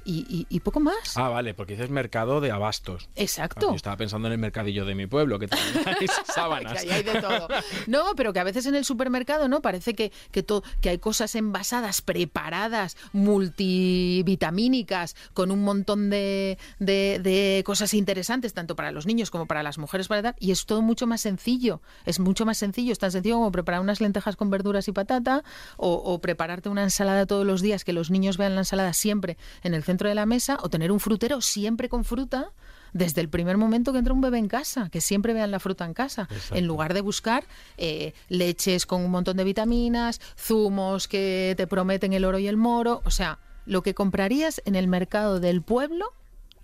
[0.08, 1.16] y, y- y poco más.
[1.18, 3.10] Ah, vale, porque dices mercado de abastos.
[3.16, 3.70] Exacto.
[3.72, 6.74] Yo estaba pensando en el mercadillo de mi pueblo, que también hay sábanas.
[6.74, 7.48] Que ahí hay de todo.
[7.88, 9.62] No, pero que a veces en el supermercado, ¿no?
[9.62, 17.20] Parece que, que, to- que hay cosas envasadas, preparadas, multivitamínicas, con un montón de, de-
[17.22, 20.66] de cosas interesantes, tanto para los niños como para las mujeres para dar, y es
[20.66, 21.82] todo mucho más sencillo.
[22.06, 25.44] Es mucho más sencillo, es tan sencillo como preparar unas lentejas con verduras y patata,
[25.78, 29.38] o, o prepararte una ensalada todos los días, que los niños vean la ensalada siempre
[29.64, 32.52] en el centro de la mesa, o tener un frutero siempre con fruta
[32.94, 35.86] desde el primer momento que entra un bebé en casa, que siempre vean la fruta
[35.86, 36.56] en casa, Exacto.
[36.56, 37.44] en lugar de buscar
[37.78, 42.58] eh, leches con un montón de vitaminas, zumos que te prometen el oro y el
[42.58, 46.14] moro, o sea, lo que comprarías en el mercado del pueblo,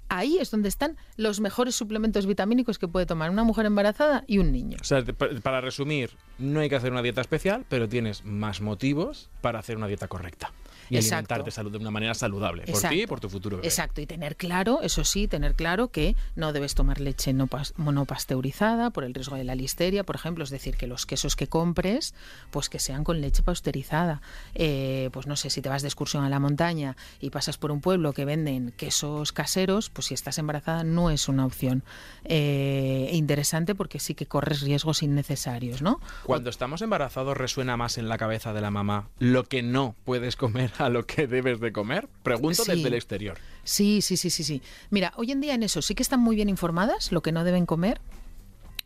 [0.10, 4.38] ahí es donde están los mejores suplementos vitamínicos que puede tomar una mujer embarazada y
[4.38, 4.78] un niño.
[4.80, 5.04] O sea,
[5.42, 9.78] para resumir, no hay que hacer una dieta especial, pero tienes más motivos para hacer
[9.78, 10.52] una dieta correcta.
[10.90, 11.16] Y Exacto.
[11.34, 12.64] alimentarte salud de una manera saludable.
[12.64, 13.68] Por ti y por tu futuro bebé.
[13.68, 17.74] Exacto, y tener claro, eso sí, tener claro que no debes tomar leche no pas-
[17.78, 21.48] monopasteurizada por el riesgo de la listeria, por ejemplo, es decir, que los quesos que
[21.48, 22.14] compres,
[22.52, 24.22] pues que sean con leche pasteurizada.
[24.56, 27.72] Eh, pues no sé, si te vas de excursión a la montaña y pasas por
[27.72, 31.84] un pueblo que venden quesos caseros, pues si estás embarazada no es una opción
[32.26, 36.00] eh, interesante porque sí que corres riesgos innecesarios, ¿no?
[36.26, 40.36] Cuando estamos embarazados resuena más en la cabeza de la mamá lo que no puedes
[40.36, 42.08] comer a lo que debes de comer.
[42.24, 42.72] Pregunto Sí.
[42.72, 43.38] desde el exterior.
[43.64, 44.62] Sí, sí, sí, sí, sí.
[44.90, 47.44] Mira, hoy en día en eso sí que están muy bien informadas, lo que no
[47.44, 48.02] deben comer,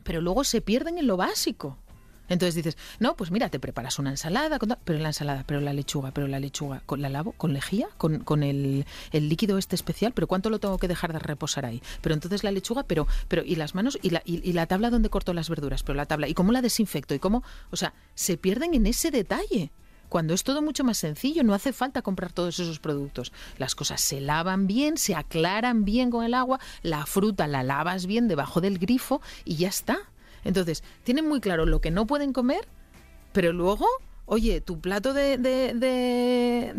[0.04, 1.78] pero luego se pierden en lo básico.
[2.30, 6.12] Entonces dices, no, pues mira, te preparas una ensalada, pero la ensalada, pero la lechuga,
[6.12, 7.32] pero la lechuga, ¿con la lavo?
[7.32, 7.88] ¿Con lejía?
[7.98, 10.12] ¿Con, con el, el líquido este especial?
[10.14, 11.82] ¿Pero cuánto lo tengo que dejar de reposar ahí?
[12.02, 14.90] Pero entonces la lechuga, pero, pero y las manos, y la, y, y la tabla
[14.90, 17.16] donde corto las verduras, pero la tabla, ¿y cómo la desinfecto?
[17.16, 17.44] ¿Y cómo?
[17.72, 19.72] O sea, se pierden en ese detalle.
[20.10, 23.32] Cuando es todo mucho más sencillo, no hace falta comprar todos esos productos.
[23.58, 28.06] Las cosas se lavan bien, se aclaran bien con el agua, la fruta la lavas
[28.06, 29.98] bien debajo del grifo y ya está.
[30.44, 32.68] Entonces, tienen muy claro lo que no pueden comer,
[33.34, 33.88] pero luego,
[34.26, 35.34] oye, tu plato de,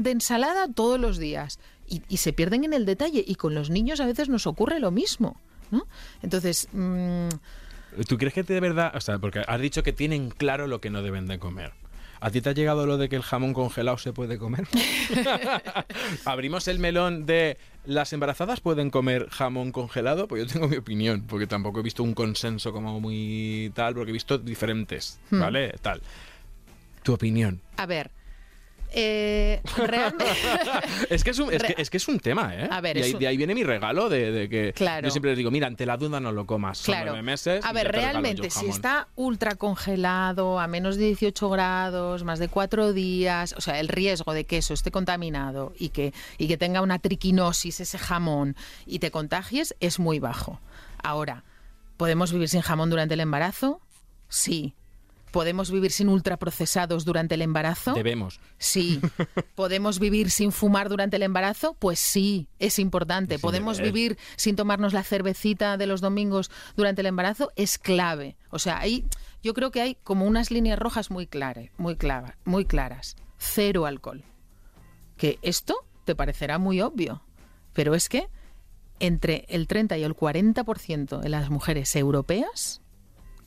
[0.05, 1.59] ensalada todos los días.
[1.91, 3.25] Y, y se pierden en el detalle.
[3.27, 5.41] Y con los niños a veces nos ocurre lo mismo.
[5.71, 5.87] ¿no?
[6.23, 7.29] Entonces, mm,
[8.07, 10.91] ¿Tú crees que de verdad, o sea, porque has dicho que tienen claro lo que
[10.91, 11.73] no deben de comer?
[12.21, 14.67] ¿A ti te ha llegado lo de que el jamón congelado se puede comer?
[16.25, 21.23] Abrimos el melón de las embarazadas pueden comer jamón congelado, pues yo tengo mi opinión,
[21.27, 25.41] porque tampoco he visto un consenso como muy tal, porque he visto diferentes, Hmm.
[25.41, 25.75] ¿vale?
[25.81, 26.01] Tal.
[27.03, 27.61] Tu opinión.
[27.77, 28.11] a ver.
[28.93, 30.25] Eh, realmente.
[31.11, 32.69] Es que es un, es que, Re- es que es un tema, ¿eh?
[32.71, 35.07] A ver, de, es ahí, un- de ahí viene mi regalo de, de que Claro.
[35.07, 36.79] yo siempre les digo, mira, ante la duda no lo comas.
[36.79, 37.11] Son Claro.
[37.13, 37.65] nueve meses.
[37.65, 42.49] A y ver, realmente, si está ultra congelado, a menos de 18 grados, más de
[42.49, 46.57] cuatro días, o sea, el riesgo de que eso esté contaminado y que, y que
[46.57, 50.61] tenga una triquinosis ese jamón y te contagies es muy bajo.
[51.03, 51.45] Ahora,
[51.97, 53.81] ¿podemos vivir sin jamón durante el embarazo?
[54.29, 54.75] Sí.
[55.39, 57.95] ¿Podemos vivir sin ultraprocesados durante el embarazo?
[57.95, 58.41] Debemos.
[58.59, 59.01] Sí.
[59.55, 61.75] ¿Podemos vivir sin fumar durante el embarazo?
[61.79, 63.37] Pues sí, es importante.
[63.37, 67.53] Sin ¿Podemos vivir sin tomarnos la cervecita de los domingos durante el embarazo?
[67.55, 68.37] Es clave.
[68.51, 69.05] O sea, ahí
[69.41, 73.15] yo creo que hay como unas líneas rojas muy claras, muy claras, muy claras.
[73.37, 74.25] Cero alcohol.
[75.17, 77.23] Que esto te parecerá muy obvio,
[77.75, 78.27] pero es que
[78.99, 82.83] entre el 30 y el 40% de las mujeres europeas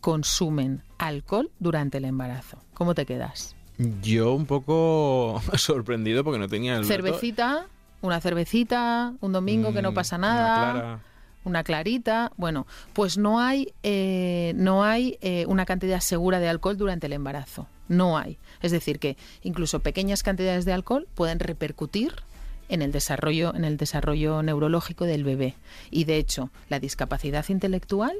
[0.01, 2.57] consumen alcohol durante el embarazo.
[2.73, 3.55] ¿Cómo te quedas?
[4.01, 6.87] Yo un poco sorprendido porque no tenía el dato.
[6.93, 7.67] Cervecita,
[8.01, 10.71] una cervecita, un domingo que no Mm, pasa una nada.
[10.73, 10.99] clara.
[11.43, 12.31] una clarita.
[12.37, 17.13] Bueno, pues no hay, eh, no hay eh, una cantidad segura de alcohol durante el
[17.13, 17.67] embarazo.
[17.87, 18.37] No hay.
[18.61, 22.13] Es decir, que incluso pequeñas cantidades de alcohol pueden repercutir
[22.69, 25.55] en el desarrollo, en el desarrollo neurológico del bebé.
[25.89, 28.13] Y de hecho, la discapacidad intelectual,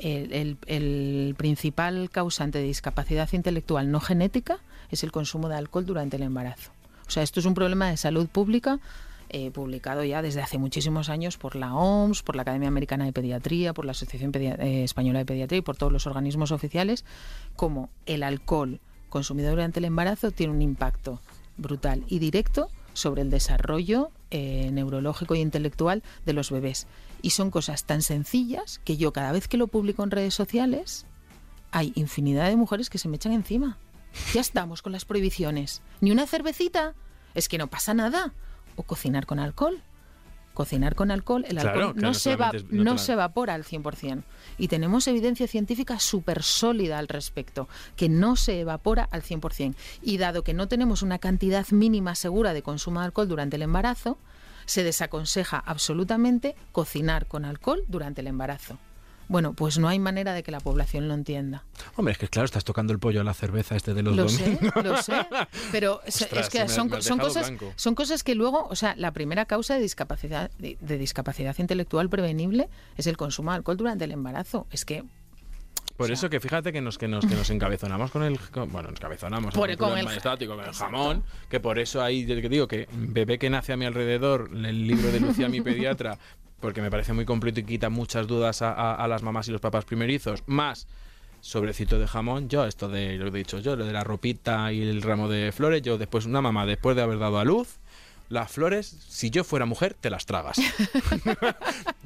[0.00, 4.58] el, principal causante de discapacidad intelectual no genética
[4.90, 6.70] es el consumo de alcohol durante el embarazo.
[7.06, 8.80] O sea, esto es un problema de salud pública
[9.30, 13.12] eh, publicado ya desde hace muchísimos años por la OMS, por la Academia Americana de
[13.12, 17.04] Pediatría, por la Asociación eh, Española de Pediatría y por todos los organismos oficiales,
[17.54, 21.20] como el alcohol consumido durante el embarazo tiene un impacto
[21.56, 26.86] brutal y directo sobre el desarrollo eh, neurológico e intelectual de los bebés.
[27.22, 31.06] Y son cosas tan sencillas que yo cada vez que lo publico en redes sociales,
[31.70, 33.78] hay infinidad de mujeres que se me echan encima.
[34.32, 35.82] Ya estamos con las prohibiciones.
[36.00, 36.94] Ni una cervecita.
[37.34, 38.32] Es que no pasa nada.
[38.76, 39.82] O cocinar con alcohol.
[40.54, 44.22] Cocinar con alcohol, el alcohol no, no se, va, no se evapora al 100%.
[44.58, 49.76] Y tenemos evidencia científica súper sólida al respecto, que no se evapora al 100%.
[50.02, 53.62] Y dado que no tenemos una cantidad mínima segura de consumo de alcohol durante el
[53.62, 54.18] embarazo,
[54.66, 58.78] se desaconseja absolutamente cocinar con alcohol durante el embarazo.
[59.28, 61.64] Bueno, pues no hay manera de que la población lo entienda.
[61.96, 64.24] Hombre, es que claro, estás tocando el pollo a la cerveza este de los Lo
[64.24, 64.72] domingos.
[64.74, 65.26] sé, lo sé,
[65.72, 67.72] pero es- Ostras, es que me- son, me cosas, blanco.
[67.76, 72.08] son cosas que luego, o sea, la primera causa de discapacidad, de, de discapacidad intelectual
[72.08, 74.66] prevenible es el consumo de alcohol durante el embarazo.
[74.70, 75.04] Es que
[75.98, 78.38] Por eso que fíjate que nos, que nos, que nos encabezonamos con el...
[78.38, 82.08] con- bueno, nos cabezonamos Por- en con el- majestático, con el jamón, que por eso
[82.08, 85.60] yo que digo que bebé que nace a mi alrededor, el libro de Lucía, mi
[85.60, 86.16] pediatra,
[86.60, 89.52] porque me parece muy completo y quita muchas dudas a, a- a las mamás y
[89.52, 90.86] los papás primerizos, más
[91.40, 94.72] sobrecito de jamón, yo esto de lo que he dicho yo, lo de la ropita
[94.72, 97.76] y el ramo de flores, yo después, una mamá después de haber dado a luz,
[98.28, 100.58] las flores, si yo fuera mujer, te las tragas.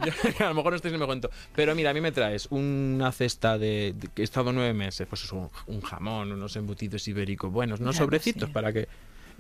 [0.04, 1.30] Yo- a lo mejor no estoy en el cuento.
[1.54, 5.06] Pero mira, a mí me traes una cesta de, de- que he estado nueve meses,
[5.08, 8.52] pues es un, un jamón, unos embutidos ibéricos buenos, unos Claro, sobrecitos sí.
[8.52, 8.86] para que...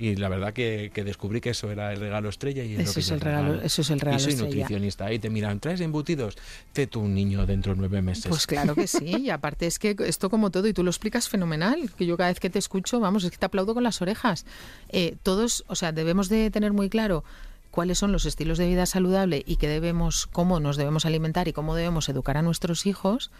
[0.04, 2.82] Y la verdad que, que descubrí que eso era el regalo estrella y es lo
[2.84, 4.48] Eso que es el regalo- eso es el regalo Y soy estrella.
[4.62, 5.04] nutricionista.
[5.06, 6.36] Ahí te miran, ¿traes embutidos?
[6.72, 8.26] Te tu un niño dentro de nueve meses.
[8.28, 11.28] Pues claro que sí, y aparte es que esto como todo, y tú lo explicas
[11.28, 14.02] fenomenal, que yo cada vez que te escucho, vamos, es que te aplaudo con las
[14.02, 14.44] orejas.
[14.88, 17.22] Eh, todos, o sea, debemos de tener muy claro
[17.70, 21.52] cuáles son los estilos de vida saludable y qué debemos, cómo nos debemos alimentar y
[21.52, 23.30] cómo debemos educar a nuestros hijos,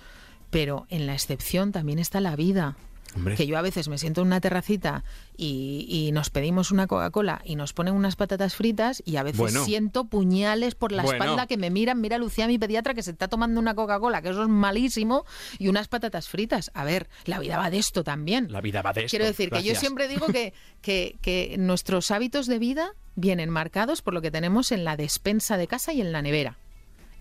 [0.51, 2.77] pero en la excepción también está la vida.
[3.15, 3.35] Hombre.
[3.37, 5.05] Que yo a veces me siento en una terracita
[5.37, 9.39] y, y nos pedimos una Coca-Cola y nos ponen unas patatas fritas y a veces
[9.39, 9.65] Bueno.
[9.65, 11.19] siento puñales por la Bueno.
[11.23, 14.31] espalda que me miran, mira Lucía, mi pediatra, que se está tomando una Coca-Cola, que
[14.31, 15.25] eso es malísimo,
[15.59, 16.71] y unas patatas fritas.
[16.75, 18.51] A ver, la vida va de esto también.
[18.51, 19.11] La vida va de esto.
[19.11, 24.01] Quiero decir que yo siempre digo que, que, que nuestros hábitos de vida vienen marcados
[24.01, 26.59] por lo que tenemos en la despensa de casa y en la nevera.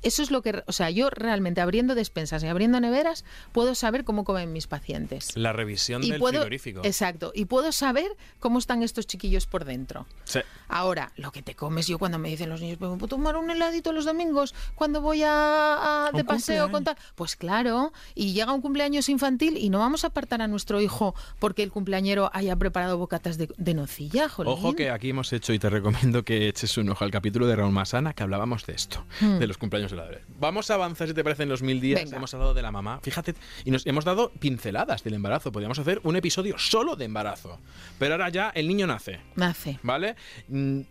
[0.04, 4.04] Eso es lo que, o sea, yo realmente abriendo despensas y abriendo neveras puedo saber
[4.04, 5.36] cómo comen mis pacientes.
[5.38, 6.82] La revisión Y del puedo, frigorífico.
[6.84, 8.08] exacto, y puedo saber
[8.40, 10.08] cómo están estos chiquillos por dentro.
[10.24, 10.40] Sí.
[10.68, 13.92] Ahora, lo que te comes, yo cuando me dicen los niños, ¿puedo tomar un heladito
[13.92, 16.96] los domingos cuando voy a, a- de paseo con tal?
[17.16, 21.14] Pues claro, y llega un cumpleaños infantil y no vamos a apartar a nuestro hijo
[21.40, 24.54] porque el cumpleañero haya preparado bocatas de, de nocilla, jolín.
[24.54, 27.56] Ojo que aquí hemos hecho y te recomiendo que eches un ojo al capítulo de
[27.56, 29.91] Raúl Masana que hablábamos de esto, de los cumpleaños
[30.40, 32.04] Vamos a avanzar si te parece en los mil días.
[32.04, 32.18] Venga.
[32.18, 33.00] Hemos hablado de la mamá.
[33.02, 35.52] Fíjate, y nos hemos dado pinceladas del embarazo.
[35.52, 37.60] Podríamos hacer un episodio solo de embarazo.
[38.00, 39.80] Pero ahora ya el niño nace, Nace.
[39.84, 40.16] ¿vale?
[40.48, 40.82] Mm,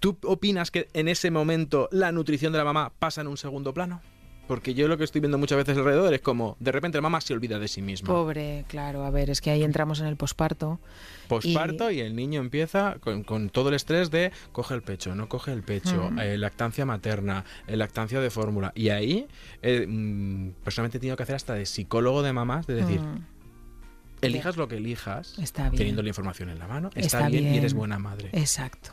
[0.00, 3.74] ¿Tú opinas que en ese momento la nutrición de la mamá pasa en un segundo
[3.74, 4.00] plano?
[4.48, 7.20] Porque yo lo que estoy viendo muchas veces alrededor es como de repente la mamá
[7.20, 8.08] se olvida de sí misma.
[8.08, 10.80] Pobre, claro, a ver, es que ahí entramos en el posparto.
[11.28, 12.00] Posparto y...
[12.00, 15.62] el niño empieza con, con todo el estrés de coge el pecho, no coge el
[15.62, 16.18] pecho, Mm.
[16.20, 18.72] eh, lactancia materna, eh, lactancia de fórmula.
[18.74, 19.26] Y ahí,
[19.62, 23.24] eh, mm, personalmente he tenido que hacer hasta de psicólogo de mamás, de decir, Mm,
[24.22, 25.76] elijas lo que elijas, Está bien.
[25.76, 27.78] teniendo la información en la mano, está, Está bien, y eres bien.
[27.78, 28.30] buena madre.
[28.32, 28.90] Exacto.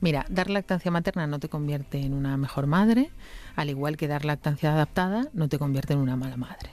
[0.00, 3.10] Mira, dar lactancia materna no te convierte en una mejor madre,
[3.56, 6.70] al igual que dar lactancia adaptada no te convierte en una mala madre.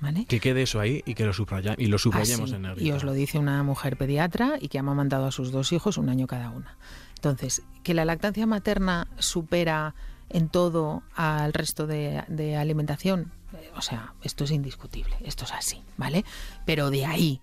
[0.00, 0.26] ¿Vale?
[0.26, 2.84] Que quede eso ahí y que lo, subraya, y lo subrayemos Así, en negrita.
[2.84, 5.96] Y os lo dice una mujer pediatra y que ha amamantado a sus dos hijos
[5.96, 6.76] un año cada una.
[7.14, 9.94] Entonces, que la lactancia materna supera
[10.28, 15.52] en todo al resto de, de alimentación, eh, o sea, esto es indiscutible, esto es
[15.52, 16.24] así, ¿vale?
[16.66, 17.40] Pero de ahí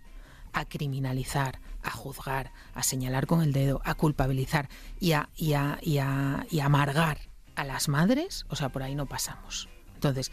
[0.54, 5.80] a criminalizar, a juzgar, a señalar con el dedo, a culpabilizar y a, y a,
[5.82, 9.70] y a, y a amargar a las madres, o sea, por ahí no pasamos.
[9.94, 10.32] Entonces,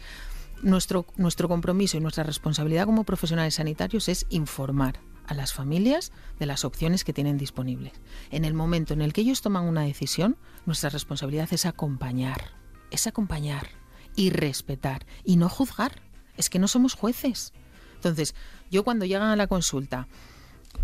[0.61, 6.47] nuestro, nuestro compromiso y nuestra responsabilidad como profesionales sanitarios es informar a las familias de
[6.47, 7.93] las opciones que tienen disponibles.
[8.31, 12.53] En el momento en el que ellos toman una decisión, nuestra responsabilidad es acompañar,
[12.89, 13.67] es acompañar
[14.15, 16.01] y respetar y no juzgar.
[16.35, 17.53] Es que no somos jueces.
[17.95, 18.33] Entonces,
[18.71, 20.07] yo cuando llegan a la consulta,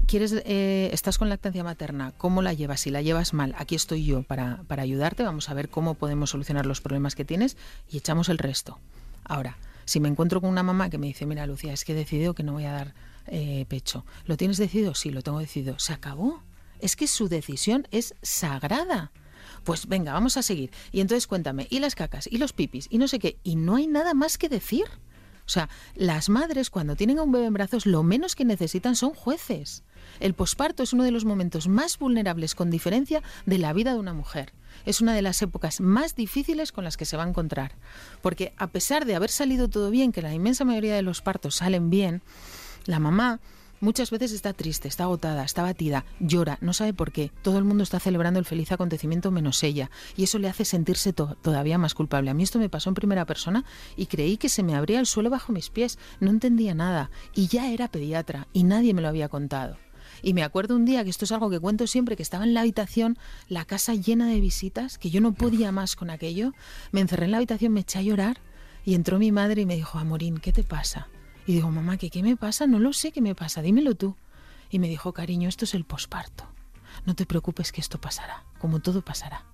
[0.08, 2.82] quieres, eh, estás con lactancia materna, ¿cómo la llevas?
[2.82, 6.30] Si la llevas mal, aquí estoy yo para, para ayudarte, vamos a ver cómo podemos
[6.30, 7.58] solucionar los problemas que tienes
[7.90, 8.80] y echamos el resto.
[9.24, 11.96] Ahora, si me encuentro con una mamá que me dice, mira Lucía, es que he
[11.96, 12.94] decidido que no voy a dar
[13.28, 14.96] eh, pecho, ¿lo tienes decidido?
[14.96, 15.80] Sí, lo tengo decidido.
[15.80, 16.44] Se acabó.
[16.80, 19.12] Es que su decisión es sagrada.
[19.64, 20.72] Pues venga, vamos a seguir.
[20.92, 23.76] Y entonces cuéntame, y las cacas, y los pipis, y no sé qué, y no
[23.76, 24.86] hay nada más que decir.
[25.46, 28.96] O sea, las madres cuando tienen a un bebé en brazos lo menos que necesitan
[28.96, 29.84] son jueces.
[30.20, 34.00] El posparto es uno de los momentos más vulnerables con diferencia de la vida de
[34.00, 34.54] una mujer.
[34.86, 37.74] Es una de las épocas más difíciles con las que se va a encontrar.
[38.22, 41.56] Porque a pesar de haber salido todo bien, que la inmensa mayoría de los partos
[41.56, 42.22] salen bien,
[42.86, 43.40] la mamá
[43.80, 47.32] muchas veces está triste, está agotada, está batida, llora, no sabe por qué.
[47.42, 49.90] Todo el mundo está celebrando el feliz acontecimiento menos ella.
[50.16, 52.32] Y eso le hace sentirse to todavía más culpable.
[52.32, 55.06] A mí esto me pasó en primera persona y creí que se me abría el
[55.06, 56.00] suelo bajo mis pies.
[56.20, 57.10] No entendía nada.
[57.34, 59.78] Y ya era pediatra y nadie me lo había contado.
[60.22, 62.54] Y me acuerdo un día, que esto es algo que cuento siempre, que estaba en
[62.54, 66.54] la habitación, la casa llena de visitas, que yo no podía más con aquello.
[66.92, 68.38] Me encerré en la habitación, me eché a llorar
[68.86, 71.10] y entró mi madre y me dijo, Amorín, ¿qué te pasa?
[71.46, 72.68] Y digo, mamá, ¿qué, ¿qué me pasa?
[72.68, 74.16] No lo sé qué me pasa, dímelo tú.
[74.70, 76.46] Y me dijo, cariño, esto es el posparto.
[77.06, 79.46] No te preocupes que esto pasará, como todo pasará.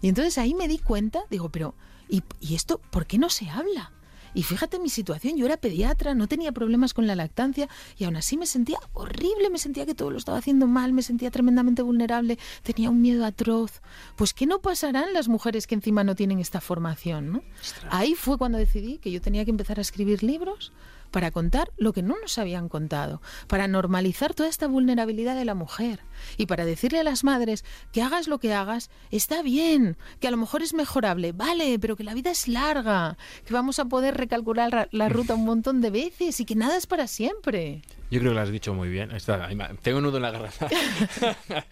[0.00, 1.74] Y entonces ahí me di cuenta, digo, pero
[2.08, 3.92] ¿y, ¿y esto por qué no se habla?
[4.34, 8.16] Y fíjate mi situación, yo era pediatra, no tenía problemas con la lactancia y aún
[8.16, 11.82] así me sentía horrible, me sentía que todo lo estaba haciendo mal, me sentía tremendamente
[11.82, 13.80] vulnerable, tenía un miedo atroz.
[14.16, 17.32] Pues ¿qué no pasarán las mujeres que encima no tienen esta formación?
[17.32, 17.42] ¿no?
[17.90, 20.72] Ahí fue cuando decidí que yo tenía que empezar a escribir libros
[21.14, 25.54] para contar lo que no nos habían contado, para normalizar toda esta vulnerabilidad de la
[25.54, 26.00] mujer
[26.36, 30.32] y para decirle a las madres que hagas lo que hagas, está bien, que a
[30.32, 34.16] lo mejor es mejorable, vale, pero que la vida es larga, que vamos a poder
[34.16, 37.82] recalcular la ruta un montón de veces y que nada es para siempre.
[38.10, 39.12] Yo creo que lo has dicho muy bien.
[39.12, 39.48] Está,
[39.82, 40.68] tengo un nudo en la garganta.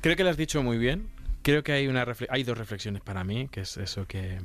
[0.00, 1.10] creo que lo has dicho muy bien.
[1.42, 4.38] Creo que hay, una hay dos reflexiones para mí, que es eso que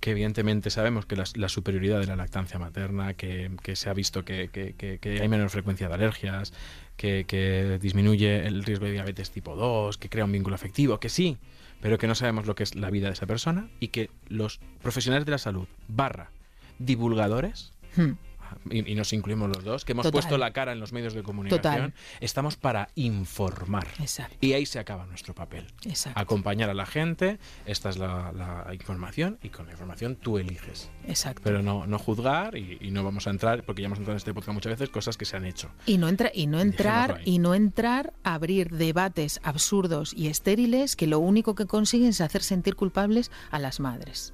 [0.00, 4.24] que evidentemente sabemos que la, superioridad de la lactancia materna, que, que se ha visto
[4.24, 6.52] que, que, hay menor frecuencia de alergias,
[6.96, 11.36] que, disminuye el riesgo de diabetes tipo 2, que crea un vínculo afectivo, que sí,
[11.80, 14.60] pero que no sabemos lo que es la vida de esa persona y que los
[14.82, 16.30] profesionales de la salud barra
[16.78, 18.29] divulgadores hmm
[18.70, 20.12] y, y, nos incluimos los dos, que hemos Total.
[20.12, 21.94] puesto la cara en los medios de comunicación, Total.
[22.20, 23.86] estamos para informar.
[23.98, 24.36] Exacto.
[24.40, 25.66] Y ahí se acaba nuestro papel.
[25.84, 26.18] Exacto.
[26.20, 30.90] Acompañar a la gente, esta es la, la, información, y con la información tú eliges.
[31.06, 31.42] Exacto.
[31.44, 34.18] Pero no, no juzgar y, y, no vamos a entrar, porque ya hemos entrado en
[34.18, 35.70] este podcast muchas veces, cosas que se han hecho.
[35.86, 40.96] Y no, entra, y no entrar, y no entrar a abrir debates absurdos y estériles
[40.96, 44.32] que lo único que consiguen es hacer sentir culpables a las madres.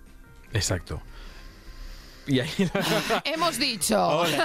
[0.53, 1.03] Exacto.
[2.27, 2.51] Y ahí...
[3.25, 4.07] Hemos dicho.
[4.09, 4.39] Ole.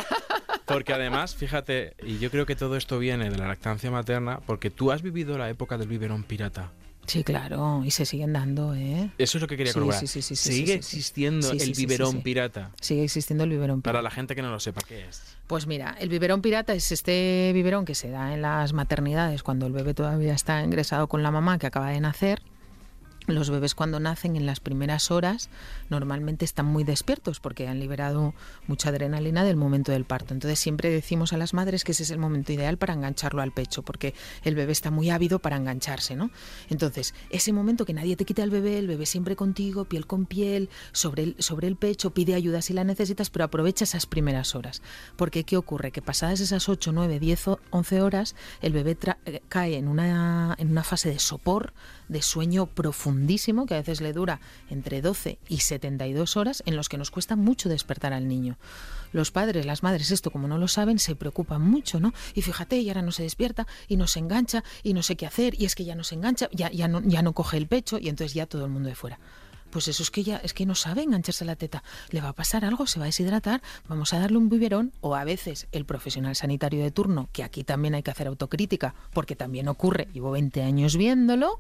[0.66, 4.70] Porque además, fíjate, y yo creo que todo esto viene de la lactancia materna, porque
[4.70, 6.72] tú has vivido la época del biberón pirata.
[7.08, 9.10] Sí, claro, y se siguen dando, ¿eh?
[9.18, 10.00] Eso es lo que quería corroborar.
[10.00, 12.72] sí, sí, sí, Sigue existiendo el biberón pirata.
[12.80, 13.92] Sigue existiendo el biberón pirata.
[13.92, 15.36] Para la gente que no lo sepa, ¿qué es?
[15.48, 19.66] Pues mira, el biberón pirata es este biberón que se da en las maternidades cuando
[19.66, 22.42] el bebé todavía está ingresado con la mamá que acaba de nacer.
[23.28, 25.50] Los bebés cuando nacen en las primeras horas
[25.90, 28.34] normalmente están muy despiertos porque han liberado
[28.66, 30.34] mucha adrenalina del momento del parto.
[30.34, 33.52] Entonces siempre decimos a las madres que ese es el momento ideal para engancharlo al
[33.52, 36.32] pecho porque el bebé está muy ávido para engancharse, ¿no?
[36.70, 40.26] Entonces, ese momento que nadie te quita al bebé, el bebé siempre contigo, piel con
[40.26, 44.56] piel, sobre el, sobre el pecho, pide ayuda si la necesitas, pero aprovecha esas primeras
[44.56, 44.82] horas.
[45.16, 45.92] Porque ¿qué ocurre?
[45.92, 50.56] Que pasadas esas 8, 9, 10, o 11 horas, el bebé eh, cae en una,
[50.58, 51.74] en una fase de sopor,
[52.10, 52.66] de sueño
[53.22, 57.12] profundísimo, que a veces le dura entre 12 y 72 horas, en los que nos
[57.12, 58.58] cuesta mucho despertar al niño.
[59.14, 62.14] Los padres, las madres, esto como no lo saben, se preocupan mucho, ¿no?
[62.34, 65.28] Y fíjate, y ahora no se despierta, y no se engancha, y no sé qué
[65.28, 68.10] hacer, y es que ya no se engancha, ya, ya, no, coge el pecho, y
[68.10, 69.20] entonces ya todo el mundo de fuera.
[69.70, 71.84] pues eso es que ya es que no sabe engancharse la teta.
[72.10, 75.16] Le va a pasar algo, se va a deshidratar, vamos a darle un biberón o
[75.16, 79.36] a veces el profesional sanitario de turno, que aquí también hay que hacer autocrítica, porque
[79.36, 81.60] también ocurre, llevo 20 años viéndolo.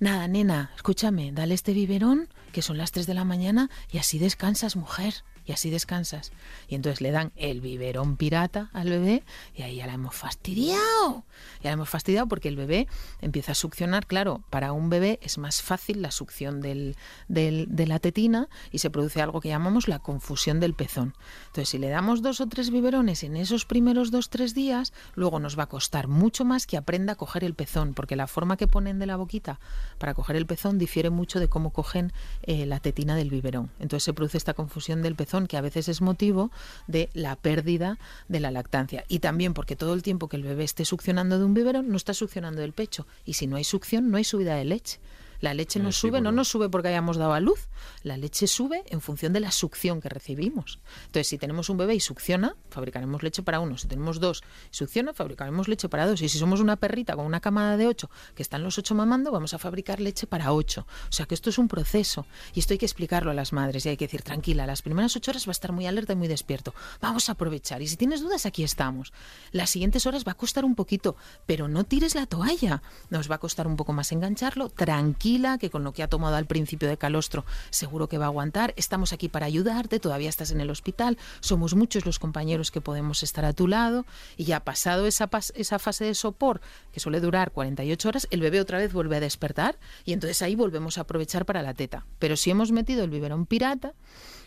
[0.00, 4.18] Nada, nena, escúchame, dale este biberón, que son las 3 de la mañana, y así
[4.18, 5.12] descansas, mujer
[5.50, 6.30] y así descansas.
[6.68, 9.24] Y entonces le dan el biberón pirata al bebé
[9.56, 11.24] y ahí ya la hemos fastidiado.
[11.60, 12.86] Ya la hemos fastidiado porque el bebé
[13.20, 14.06] empieza a succionar.
[14.06, 16.94] Claro, para un bebé es más fácil la succión del,
[17.26, 21.14] de la tetina y se produce algo que llamamos la confusión del pezón.
[21.46, 25.40] Entonces, si le damos dos o tres biberones en esos primeros dos, tres días, luego
[25.40, 28.56] nos va a costar mucho más que aprenda a coger el pezón, porque la forma
[28.56, 29.58] que ponen de la boquita
[29.98, 32.12] para coger el pezón difiere mucho de cómo cogen
[32.44, 33.72] eh, la tetina del biberón.
[33.80, 36.50] Entonces se produce esta confusión del pezón que a veces es motivo
[36.86, 39.04] de la pérdida de la lactancia.
[39.08, 41.96] Y también porque todo el tiempo que el bebé esté succionando de un biberón no
[41.96, 43.06] está succionando del pecho.
[43.24, 45.00] Y si no hay succión, no hay subida de leche.
[45.40, 47.68] La leche no sube, no nos sube porque hayamos dado a luz.
[48.02, 50.80] La leche sube en función de la succión que recibimos.
[51.06, 53.78] Entonces, si tenemos un bebé y succiona, fabricaremos leche para uno.
[53.78, 56.20] Si tenemos dos y succiona, fabricaremos leche para dos.
[56.20, 59.30] Y si somos una perrita con una camada de ocho, que están los ocho mamando,
[59.30, 60.86] vamos a fabricar leche para ocho.
[61.08, 62.26] O sea que esto es un proceso.
[62.52, 63.86] Y esto hay que explicarlo a las madres.
[63.86, 66.16] Y hay que decir, tranquila, las primeras ocho horas va a estar muy alerta y
[66.16, 66.74] muy despierto.
[67.00, 67.80] Vamos a aprovechar.
[67.80, 69.12] Y si tienes dudas, aquí estamos.
[69.52, 71.16] Las siguientes horas va a costar un poquito,
[71.46, 72.82] pero no tires la toalla.
[73.08, 74.68] Nos va a costar un poco más engancharlo.
[74.68, 78.28] Tranquila que con lo que ha tomado al principio de calostro seguro que va a
[78.28, 78.74] aguantar.
[78.76, 83.22] Estamos aquí para ayudarte, todavía estás en el hospital, somos muchos los compañeros que podemos
[83.22, 84.04] estar a tu lado
[84.36, 86.60] y ya pasado esa, esa fase de sopor,
[86.92, 90.56] que suele durar 48 horas, el bebé otra vez vuelve a despertar y entonces ahí
[90.56, 92.06] volvemos a aprovechar para la teta.
[92.18, 93.92] Pero si hemos metido el biberón pirata,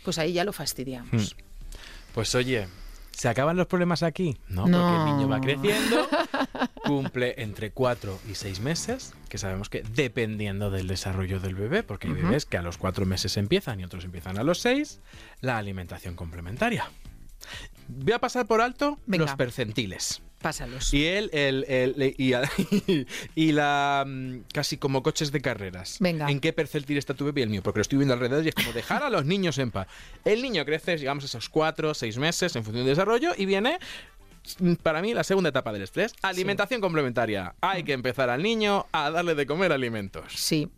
[0.04, 1.36] pues ahí ya lo fastidiamos.
[1.36, 1.44] Hmm.
[2.14, 2.68] Pues oye,
[3.14, 4.38] ¿Se acaban los problemas aquí?
[4.50, 6.08] No, porque el niño va creciendo,
[6.84, 12.08] cumple entre 4 y 6 meses, que sabemos que dependiendo del desarrollo del bebé, porque
[12.08, 15.00] hay bebés que a los 4 meses empiezan y otros empiezan a los 6,
[15.42, 16.90] la alimentación complementaria.
[17.88, 20.22] Voy a pasar por alto los percentiles.
[20.44, 20.94] Pásalos.
[20.94, 22.16] Y él, el, el,
[23.36, 24.04] y, la.
[24.06, 25.98] Mm, casi como coches de carreras.
[26.02, 26.30] Venga.
[26.30, 27.64] ¿En qué percentil está tu bebé y el mío?
[27.64, 29.88] Porque lo estoy viendo alrededor y es como dejar a los niños en paz.
[30.26, 33.80] El niño crece, digamos, esos cuatro, seis meses en función del desarrollo y viene
[34.82, 36.14] para mí la segunda etapa del estrés.
[36.22, 37.56] Alimentación complementaria.
[37.62, 40.26] Hay que empezar al niño a darle de comer alimentos.
[40.36, 40.70] Sí.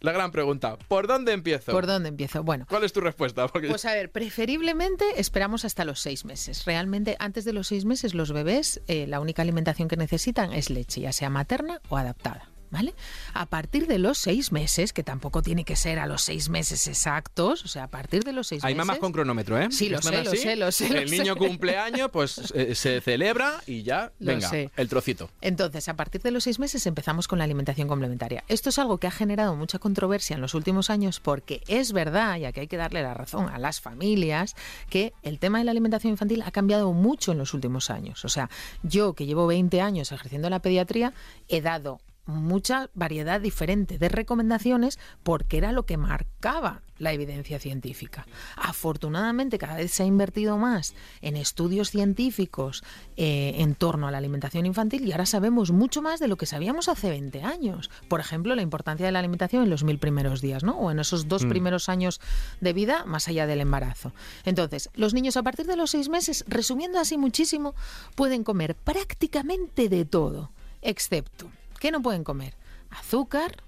[0.00, 1.72] La gran pregunta, ¿por dónde empiezo?
[1.72, 2.42] ¿Por dónde empiezo?
[2.44, 2.66] Bueno.
[2.68, 3.48] ¿Cuál es tu respuesta?
[3.48, 6.64] Pues a ver, preferiblemente esperamos hasta los seis meses.
[6.64, 10.70] Realmente antes de los seis meses los bebés eh, la única alimentación que necesitan es
[10.70, 12.53] leche, ya sea materna o adaptada.
[12.74, 12.92] ¿Vale?
[13.34, 16.88] A partir de los seis meses, que tampoco tiene que ser a los seis meses
[16.88, 18.68] exactos, o sea, a partir de los seis meses...
[18.68, 19.68] Hay mamás con cronómetro, ¿eh?
[19.70, 23.84] Sí, lo sé, lo sé, lo sé, El niño cumpleaños, pues eh, se celebra y
[23.84, 25.30] ya, venga, el trocito.
[25.40, 28.42] Entonces, a partir de los seis meses empezamos con la alimentación complementaria.
[28.48, 32.38] Esto es algo que ha generado mucha controversia en los últimos años porque es verdad,
[32.38, 34.56] ya que hay que darle la razón a las familias,
[34.90, 38.24] que el tema de la alimentación infantil ha cambiado mucho en los últimos años.
[38.24, 38.50] O sea,
[38.82, 41.14] yo que llevo 20 años ejerciendo la pediatría,
[41.48, 48.26] he dado mucha variedad diferente de recomendaciones porque era lo que marcaba la evidencia científica.
[48.56, 52.84] Afortunadamente cada vez se ha invertido más en estudios científicos
[53.16, 56.46] eh, en torno a la alimentación infantil y ahora sabemos mucho más de lo que
[56.46, 57.90] sabíamos hace 20 años.
[58.08, 60.78] Por ejemplo, la importancia de la alimentación en los mil primeros días, ¿no?
[60.78, 61.48] O en esos dos mm.
[61.48, 62.20] primeros años
[62.60, 64.12] de vida más allá del embarazo.
[64.44, 67.74] Entonces, los niños a partir de los seis meses, resumiendo así muchísimo,
[68.14, 71.50] pueden comer prácticamente de todo, excepto
[71.84, 72.56] ¿Qué no pueden comer?
[72.88, 73.62] Azúcar,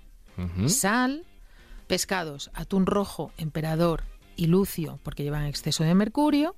[0.68, 1.26] sal,
[1.86, 4.04] pescados, atún rojo, emperador
[4.36, 6.56] y lucio, porque llevan exceso de mercurio,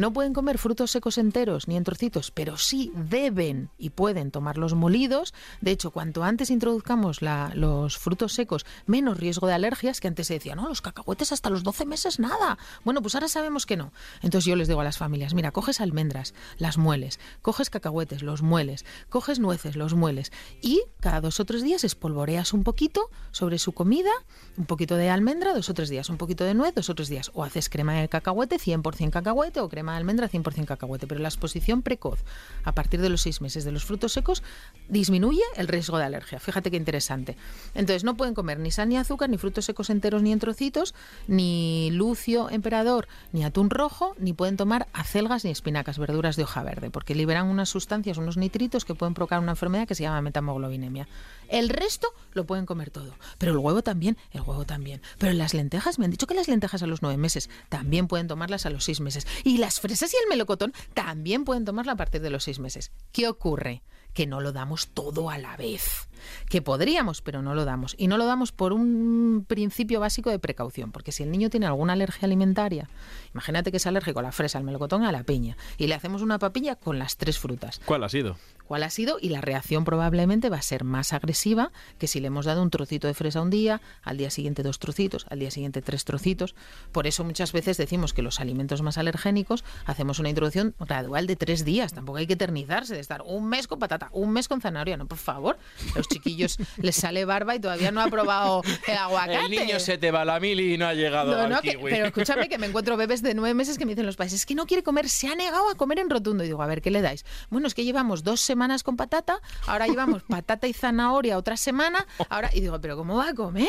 [0.00, 4.72] no pueden comer frutos secos enteros ni en trocitos, pero sí deben y pueden tomarlos
[4.72, 5.34] molidos.
[5.60, 10.34] De hecho, cuanto antes introduzcamos los frutos secos, menos riesgo de alergias, que antes se
[10.34, 12.56] decía, no, los cacahuetes hasta los 12 meses nada.
[12.82, 13.92] Bueno, pues ahora sabemos que no.
[14.22, 18.40] Entonces yo les digo a las familias, mira, coges almendras, las mueles, coges cacahuetes, los
[18.40, 20.32] mueles, coges nueces, los mueles
[20.62, 24.12] y cada dos o tres días espolvoreas un poquito sobre su comida,
[24.56, 27.10] un poquito de almendra, dos o tres días, un poquito de nuez, dos o tres
[27.10, 31.28] días, o haces crema de cacahuete, 100% cacahuete o crema almendra 100% cacahuete, pero la
[31.28, 32.20] exposición precoz
[32.64, 34.42] a partir de los seis meses de los frutos secos
[34.88, 36.40] disminuye el riesgo de alergia.
[36.40, 37.36] Fíjate qué interesante.
[37.74, 40.94] Entonces no pueden comer ni sal ni azúcar, ni frutos secos enteros ni en trocitos,
[41.28, 46.62] ni lucio emperador, ni atún rojo, ni pueden tomar acelgas ni espinacas, verduras de hoja
[46.62, 50.22] verde, porque liberan unas sustancias, unos nitritos que pueden provocar una enfermedad que se llama
[50.22, 51.08] metamoglobinemia.
[51.50, 55.02] El resto lo pueden comer todo, pero el huevo también, el huevo también.
[55.18, 58.28] Pero las lentejas, me han dicho que las lentejas a los nueve meses también pueden
[58.28, 59.26] tomarlas a los seis meses.
[59.42, 62.92] Y las fresas y el melocotón también pueden tomarla a partir de los seis meses.
[63.10, 63.82] ¿Qué ocurre?
[64.14, 66.08] Que no lo damos todo a la vez.
[66.48, 67.94] Que podríamos, pero no lo damos.
[67.98, 71.66] Y no lo damos por un principio básico de precaución, porque si el niño tiene
[71.66, 72.88] alguna alergia alimentaria,
[73.32, 76.22] imagínate que es alérgico a la fresa, al melocotón, a la piña, y le hacemos
[76.22, 77.80] una papilla con las tres frutas.
[77.84, 78.36] ¿Cuál ha sido?
[78.70, 82.28] cuál ha sido y la reacción probablemente va a ser más agresiva que si le
[82.28, 85.50] hemos dado un trocito de fresa un día, al día siguiente dos trocitos, al día
[85.50, 86.54] siguiente tres trocitos.
[86.92, 91.34] Por eso muchas veces decimos que los alimentos más alergénicos hacemos una introducción gradual de
[91.34, 91.94] tres días.
[91.94, 94.96] Tampoco hay que eternizarse de estar un mes con patata, un mes con zanahoria.
[94.96, 95.58] No, por favor.
[95.96, 99.36] Los chiquillos les sale barba y todavía no ha probado el aguacate.
[99.46, 101.70] El niño se te va la mili y no ha llegado No, al no, que-
[101.76, 101.90] kiwi.
[101.90, 104.44] pero escúchame que me encuentro bebés de nueve meses que me dicen los padres, es
[104.46, 106.44] que no quiere comer, se ha negado a comer en rotundo.
[106.44, 107.24] Y digo, a ver, ¿qué le dais?
[107.48, 112.06] Bueno, es que llevamos dos semanas con patata, ahora llevamos patata y zanahoria otra semana,
[112.28, 113.68] ahora, y digo, ¿pero cómo va a comer?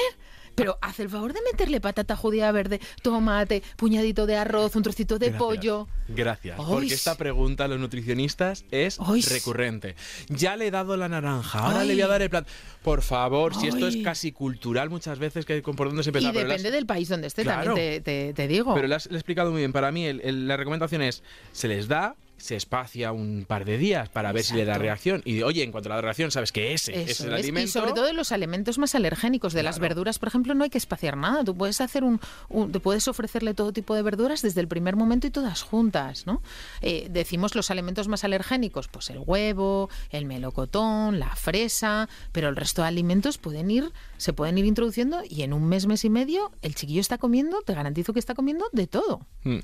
[0.56, 5.18] Pero haz el favor de meterle patata judía verde, tomate, puñadito de arroz, un trocito
[5.18, 5.40] de Gracias.
[5.40, 5.88] pollo.
[6.10, 9.96] Gracias, Ay, porque esta pregunta a los nutricionistas es Ay, recurrente.
[10.28, 12.46] Ya le he dado la naranja, ahora le voy a dar el plan.
[12.84, 16.30] Por favor, si esto es casi cultural muchas veces, que por dónde se Y empieza.
[16.30, 17.74] has- depende del país donde esté, Claro.
[17.74, 18.74] también te, te- te digo.
[18.76, 19.72] Pero le has, he explicado muy bien.
[19.72, 21.24] Para mí, el- el- la recomendación es:
[21.54, 25.22] se les da, se espacia un par de días para ver si le da reacción.
[25.26, 27.40] Y oye, en cuanto a la reacción, sabes que ese es el es.
[27.44, 27.68] alimento.
[27.70, 30.70] Y sobre todo de los alimentos más alergénicos, de las verduras, por ejemplo, no hay
[30.70, 31.44] que espaciar nada.
[31.44, 32.20] Tú puedes hacer un,
[32.50, 36.26] un- te puedes ofrecerle todo tipo de verduras desde el primer momento y todas juntas,
[36.26, 36.42] ¿no?
[36.82, 42.56] Eh, decimos los alimentos más alergénicos, pues el huevo, el melocotón, la fresa, pero el
[42.56, 46.10] resto de alimentos pueden ir, se pueden ir introduciendo y en un mes, mes y
[46.10, 49.26] medio, el chiquillo está comiendo, te garantizo que está comiendo de todo.
[49.44, 49.60] Mm.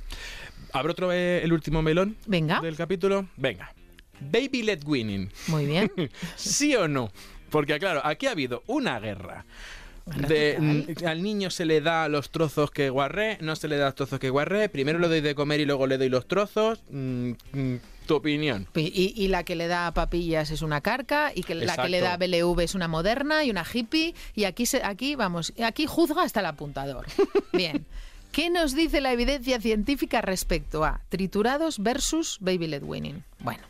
[0.78, 2.62] ¿Abro otro eh, el último melón Venga.
[2.62, 3.28] del capítulo?
[3.36, 3.74] Venga.
[4.20, 5.30] Baby led winning.
[5.48, 5.92] Muy bien.
[6.36, 7.12] ¿Sí o no?
[7.50, 9.46] Porque claro, aquí ha habido una guerra.
[10.06, 13.96] De, al niño se le da los trozos que guarré, no se le da los
[13.96, 16.82] trozos que guarré, primero le doy de comer y luego le doy los trozos.
[16.90, 17.76] Mm, mm,
[18.08, 18.68] tu opinión.
[18.74, 22.00] Y, y la que le da papillas es una carca, y que la que le
[22.00, 22.18] da.
[22.18, 26.40] BLV es una moderna y una hippie, y aquí, se, aquí vamos, aquí juzga hasta
[26.40, 27.06] el apuntador.
[27.54, 27.86] Bien.
[28.32, 33.24] ¿Qué nos dice la evidencia científica respecto a triturados versus baby led weaning?
[33.40, 33.64] Bueno,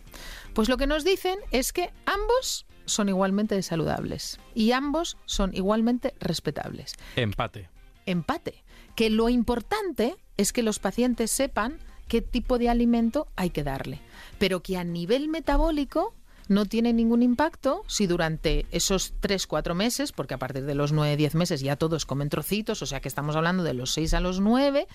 [0.53, 6.13] pues lo que nos dicen es que ambos son igualmente saludables y ambos son igualmente
[6.19, 7.69] respetables Empate.
[8.05, 8.63] empate.
[8.95, 13.99] Que lo importante es que los pacientes sepan qué tipo de alimento hay que darle,
[14.39, 16.13] pero que a nivel metabólico
[16.47, 21.33] no tiene ningún impacto si durante esos 3-4 meses, porque a partir de los 9-10
[21.35, 24.39] meses ya todos comen trocitos, o sea que estamos hablando de los 6 a los
[24.39, 24.87] 9,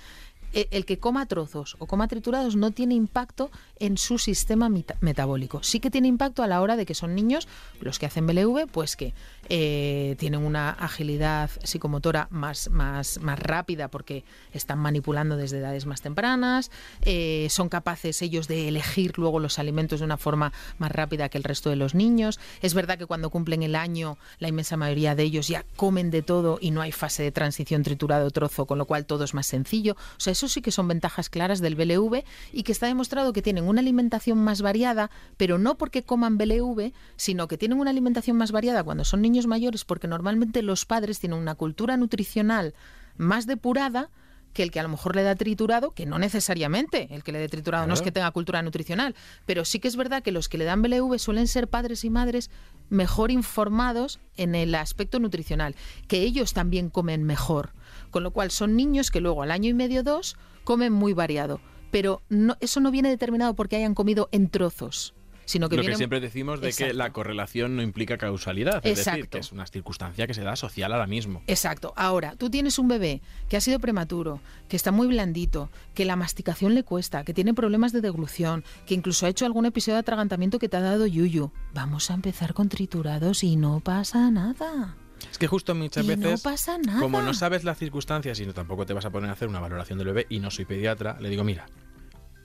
[0.54, 4.68] eh, el que coma trozos o coma triturados no tiene impacto en su sistema
[5.00, 5.62] metabólico.
[5.62, 7.48] Sí que tiene impacto a la hora de que son niños,
[7.80, 9.14] los que hacen BLV, pues que
[9.54, 14.24] eh, tienen una agilidad psicomotora más, más, más rápida porque
[14.54, 16.70] están manipulando desde edades más tempranas,
[17.02, 21.36] eh, son capaces ellos de elegir luego los alimentos de una forma más rápida que
[21.36, 22.40] el resto de los niños.
[22.62, 26.22] Es verdad que cuando cumplen el año, la inmensa mayoría de ellos ya comen de
[26.22, 29.48] todo y no hay fase de transición triturado trozo, con lo cual todo es más
[29.48, 29.98] sencillo.
[30.16, 32.24] O sea, eso sí que son ventajas claras del BLV
[32.54, 36.92] y que está demostrado que tienen una alimentación más variada, pero no porque coman BLV,
[37.16, 41.18] sino que tienen una alimentación más variada cuando son niños mayores, porque normalmente los padres
[41.20, 42.74] tienen una cultura nutricional
[43.16, 44.10] más depurada
[44.52, 47.38] que el que a lo mejor le da triturado, que no necesariamente el que le
[47.38, 49.14] dé triturado no es que tenga cultura nutricional,
[49.46, 52.10] pero sí que es verdad que los que le dan BLV suelen ser padres y
[52.10, 52.50] madres
[52.90, 55.74] mejor informados en el aspecto nutricional,
[56.06, 57.72] que ellos también comen mejor,
[58.10, 61.60] con lo cual son niños que luego al año y medio dos comen muy variado,
[61.90, 65.14] pero no, eso no viene determinado porque hayan comido en trozos,
[65.52, 68.80] sino que Lo que siempre decimos de que la correlación no implica causalidad.
[68.86, 71.42] Es decir, que es una circunstancia que se da social ahora mismo.
[71.46, 71.92] Exacto.
[71.94, 74.40] Ahora, tú tienes un bebé que ha sido prematuro,
[74.70, 78.94] que está muy blandito, que la masticación le cuesta, que tiene problemas de deglución, que
[78.94, 81.52] incluso ha hecho algún episodio de atragantamiento que te ha dado yuyu.
[81.74, 84.96] Vamos a empezar con triturados y no pasa nada.
[85.30, 86.98] Es que justo muchas Y no veces, pasa nada.
[86.98, 89.60] como no sabes las circunstancias y no, tampoco te vas a poner a hacer una
[89.60, 91.66] valoración del bebé y no soy pediatra, le digo, mira,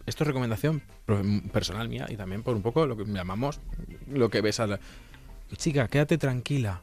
[0.08, 0.82] esto es recomendación
[1.52, 3.60] personal mía y también por un poco lo que llamamos
[4.10, 4.80] lo que ves a la...
[5.58, 6.82] Chica, quédate tranquila.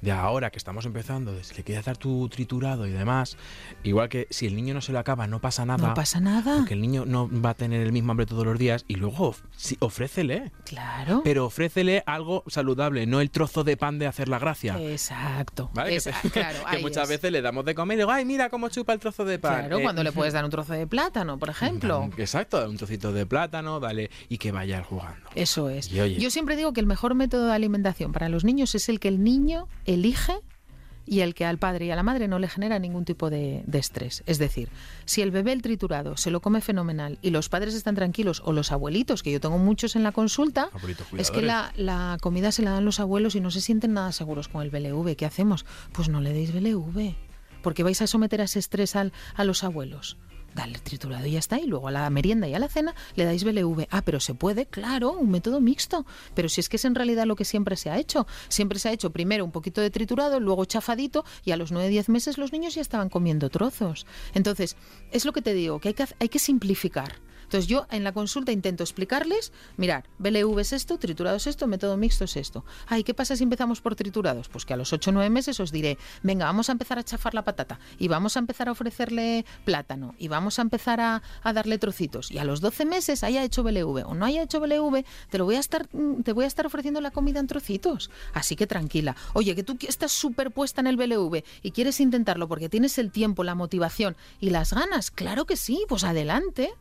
[0.00, 3.36] De ahora que estamos empezando, de si le quieres dar tu triturado y demás,
[3.82, 5.88] igual que si el niño no se lo acaba, no pasa nada.
[5.88, 6.56] No pasa nada.
[6.58, 9.34] Porque el niño no va a tener el mismo hambre todos los días y luego
[9.56, 10.52] sí, ofrécele.
[10.64, 11.22] Claro.
[11.24, 14.76] Pero ofrécele algo saludable, no el trozo de pan de hacer la gracia.
[14.80, 15.70] Exacto.
[15.74, 15.90] ¿Vale?
[15.90, 17.08] Que, te- claro, que muchas es.
[17.10, 19.60] veces le damos de comer y digo, ay, mira cómo chupa el trozo de pan.
[19.66, 22.08] Claro, Eh, cuando le puedes dar un trozo de plátano, por ejemplo.
[22.18, 25.28] Exacto, un trocito de plátano, dale, y que vaya jugando.
[25.34, 25.90] Eso es.
[25.92, 26.18] Y oye.
[26.20, 29.08] Yo siempre digo que el mejor método de alimentación para los niños es el que
[29.08, 30.40] el niño elige
[31.06, 33.64] y el que al padre y a la madre no le genera ningún tipo de,
[33.72, 34.22] estrés.
[34.26, 34.68] Es decir,
[35.06, 38.52] si el bebé el triturado se lo come fenomenal y los padres están tranquilos o
[38.52, 40.68] los abuelitos, que yo tengo muchos en la consulta,
[41.16, 44.12] es que la, la, comida se la dan los abuelos y no se sienten nada
[44.12, 45.16] seguros con el BLV.
[45.16, 45.64] ¿Qué hacemos?
[45.92, 47.14] Pues no le deis BLV.
[47.62, 50.18] Porque vais a someter a ese estrés al, a los abuelos
[50.58, 51.58] dale triturado y ya está.
[51.58, 53.86] Y luego a la merienda y a la cena le dais BLV.
[53.90, 56.04] Ah, pero se puede, claro, un método mixto.
[56.34, 58.26] Pero si es que es en realidad lo que siempre se ha hecho.
[58.48, 62.08] Siempre se ha hecho primero un poquito de triturado, luego chafadito y a los 9-10
[62.08, 64.06] meses los niños ya estaban comiendo trozos.
[64.34, 64.76] Entonces,
[65.12, 67.27] es lo que te digo, que hay que, hay que simplificar.
[67.48, 71.96] Entonces yo en la consulta intento explicarles, mirar, BLV es esto, triturado es esto, método
[71.96, 72.62] mixto es esto.
[72.86, 74.50] Ay, ¿qué pasa si empezamos por triturados?
[74.50, 77.02] Pues que a los 8 o 9 meses os diré, venga, vamos a empezar a
[77.02, 81.22] chafar la patata y vamos a empezar a ofrecerle plátano y vamos a empezar a,
[81.42, 82.30] darle trocitos.
[82.30, 85.46] Y a los 12 meses haya hecho BLV o no haya hecho BLV, te lo
[85.46, 88.10] voy a estar, mm, te voy a estar ofreciendo la comida en trocitos.
[88.34, 89.16] Así que tranquila.
[89.32, 93.10] Oye, que tú estás súper puesta en el BLV y quieres intentarlo porque tienes el
[93.10, 96.74] tiempo, la motivación y las ganas, claro que sí, pues adelante.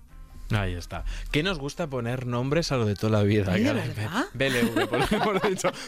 [0.52, 1.04] Ahí está.
[1.32, 3.54] ¿Qué nos gusta poner nombres a lo de toda la vida?
[4.34, 4.88] BLV,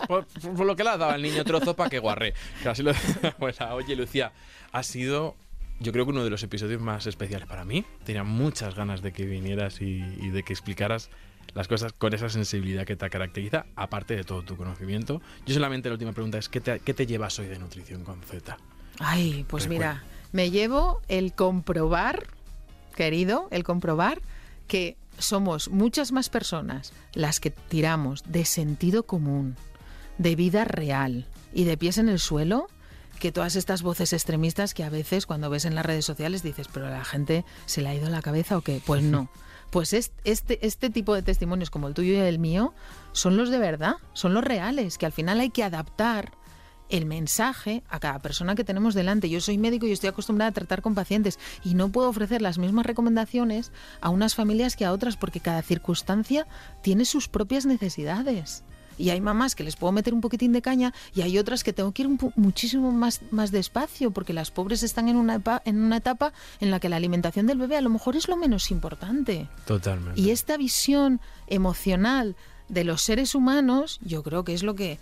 [0.08, 2.34] por, lo que le ha dado al niño trozo para que guarre.
[2.64, 2.92] Casi lo
[3.72, 4.34] Oye, Lucía,
[4.72, 5.36] ha sido
[5.80, 7.86] yo creo que uno de los episodios más especiales para mí.
[8.04, 11.10] Tenía muchas ganas de que vinieras y, de que explicaras
[11.54, 15.22] las cosas con esa sensibilidad que te caracteriza, aparte de todo tu conocimiento.
[15.46, 18.22] Yo solamente la última pregunta es, ¿qué te, qué te llevas hoy de Nutrición con
[18.22, 18.58] Z?
[19.00, 20.04] Ay, pues mira,
[20.34, 22.28] me llevo el comprobar,
[22.96, 24.22] querido, el comprobar
[24.70, 29.58] que somos muchas más personas las que tiramos de sentido común,
[30.18, 32.70] de vida real y de pies en el suelo
[33.20, 36.70] que todas estas voces extremistas que a veces cuando ves en las redes sociales dices,
[36.74, 38.82] pero a la gente se le ha ido la cabeza o qué.
[38.86, 39.30] Pues no.
[39.70, 42.74] Pues este, este tipo de testimonios como el tuyo y el mío
[43.12, 46.32] son los de verdad, son los reales, que al final hay que adaptar
[46.90, 49.30] el mensaje a cada persona que tenemos delante.
[49.30, 52.58] Yo soy médico y estoy acostumbrada a tratar con pacientes y no puedo ofrecer las
[52.58, 53.72] mismas recomendaciones
[54.02, 56.48] a unas familias que a otras porque cada circunstancia
[56.82, 58.64] tiene sus propias necesidades.
[58.98, 61.72] Y hay mamás que les puedo meter un poquitín de caña y hay otras que
[61.72, 65.98] tengo que ir muchísimo más, más despacio porque las pobres están en una, en una
[65.98, 69.48] etapa en la que la alimentación del bebé a lo mejor es lo menos importante.
[69.66, 70.20] Totalmente.
[70.20, 72.36] Y esta visión emocional
[72.68, 75.00] de los seres humanos yo creo que es lo que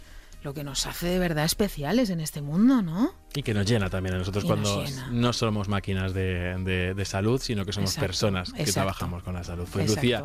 [0.48, 3.14] lo que nos hace de verdad especiales en este mundo, ¿no?
[3.36, 4.82] Y que nos llena también a nosotros cuando
[5.12, 9.68] no somos máquinas de, salud, sino que somos personas que trabajamos con la salud.
[9.70, 10.24] Pues Lucía,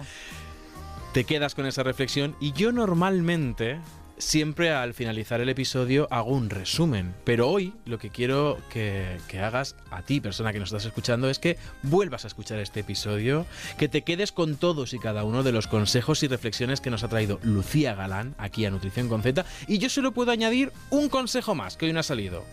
[1.13, 3.81] te quedas con esa reflexión y yo normalmente
[4.23, 9.77] siempre al finalizar el episodio hago un resumen, pero hoy lo que quiero que, hagas
[9.91, 13.47] a ti, persona que nos estás escuchando, es que vuelvas a escuchar este episodio,
[13.79, 17.03] que te quedes con todos y cada uno de los consejos y reflexiones que nos
[17.03, 21.09] ha traído Lucía Galán aquí a Nutrición con Z, y yo solo puedo añadir un
[21.09, 22.45] consejo más que hoy no ha salido.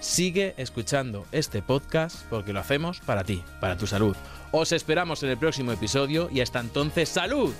[0.00, 4.16] Sigue escuchando este podcast porque lo hacemos para ti, para tu salud.
[4.52, 7.52] Os esperamos en el próximo episodio y hasta entonces salud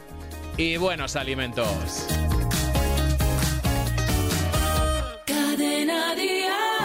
[0.57, 2.07] y buenos alimentos.
[5.57, 6.76] Cadena Dial.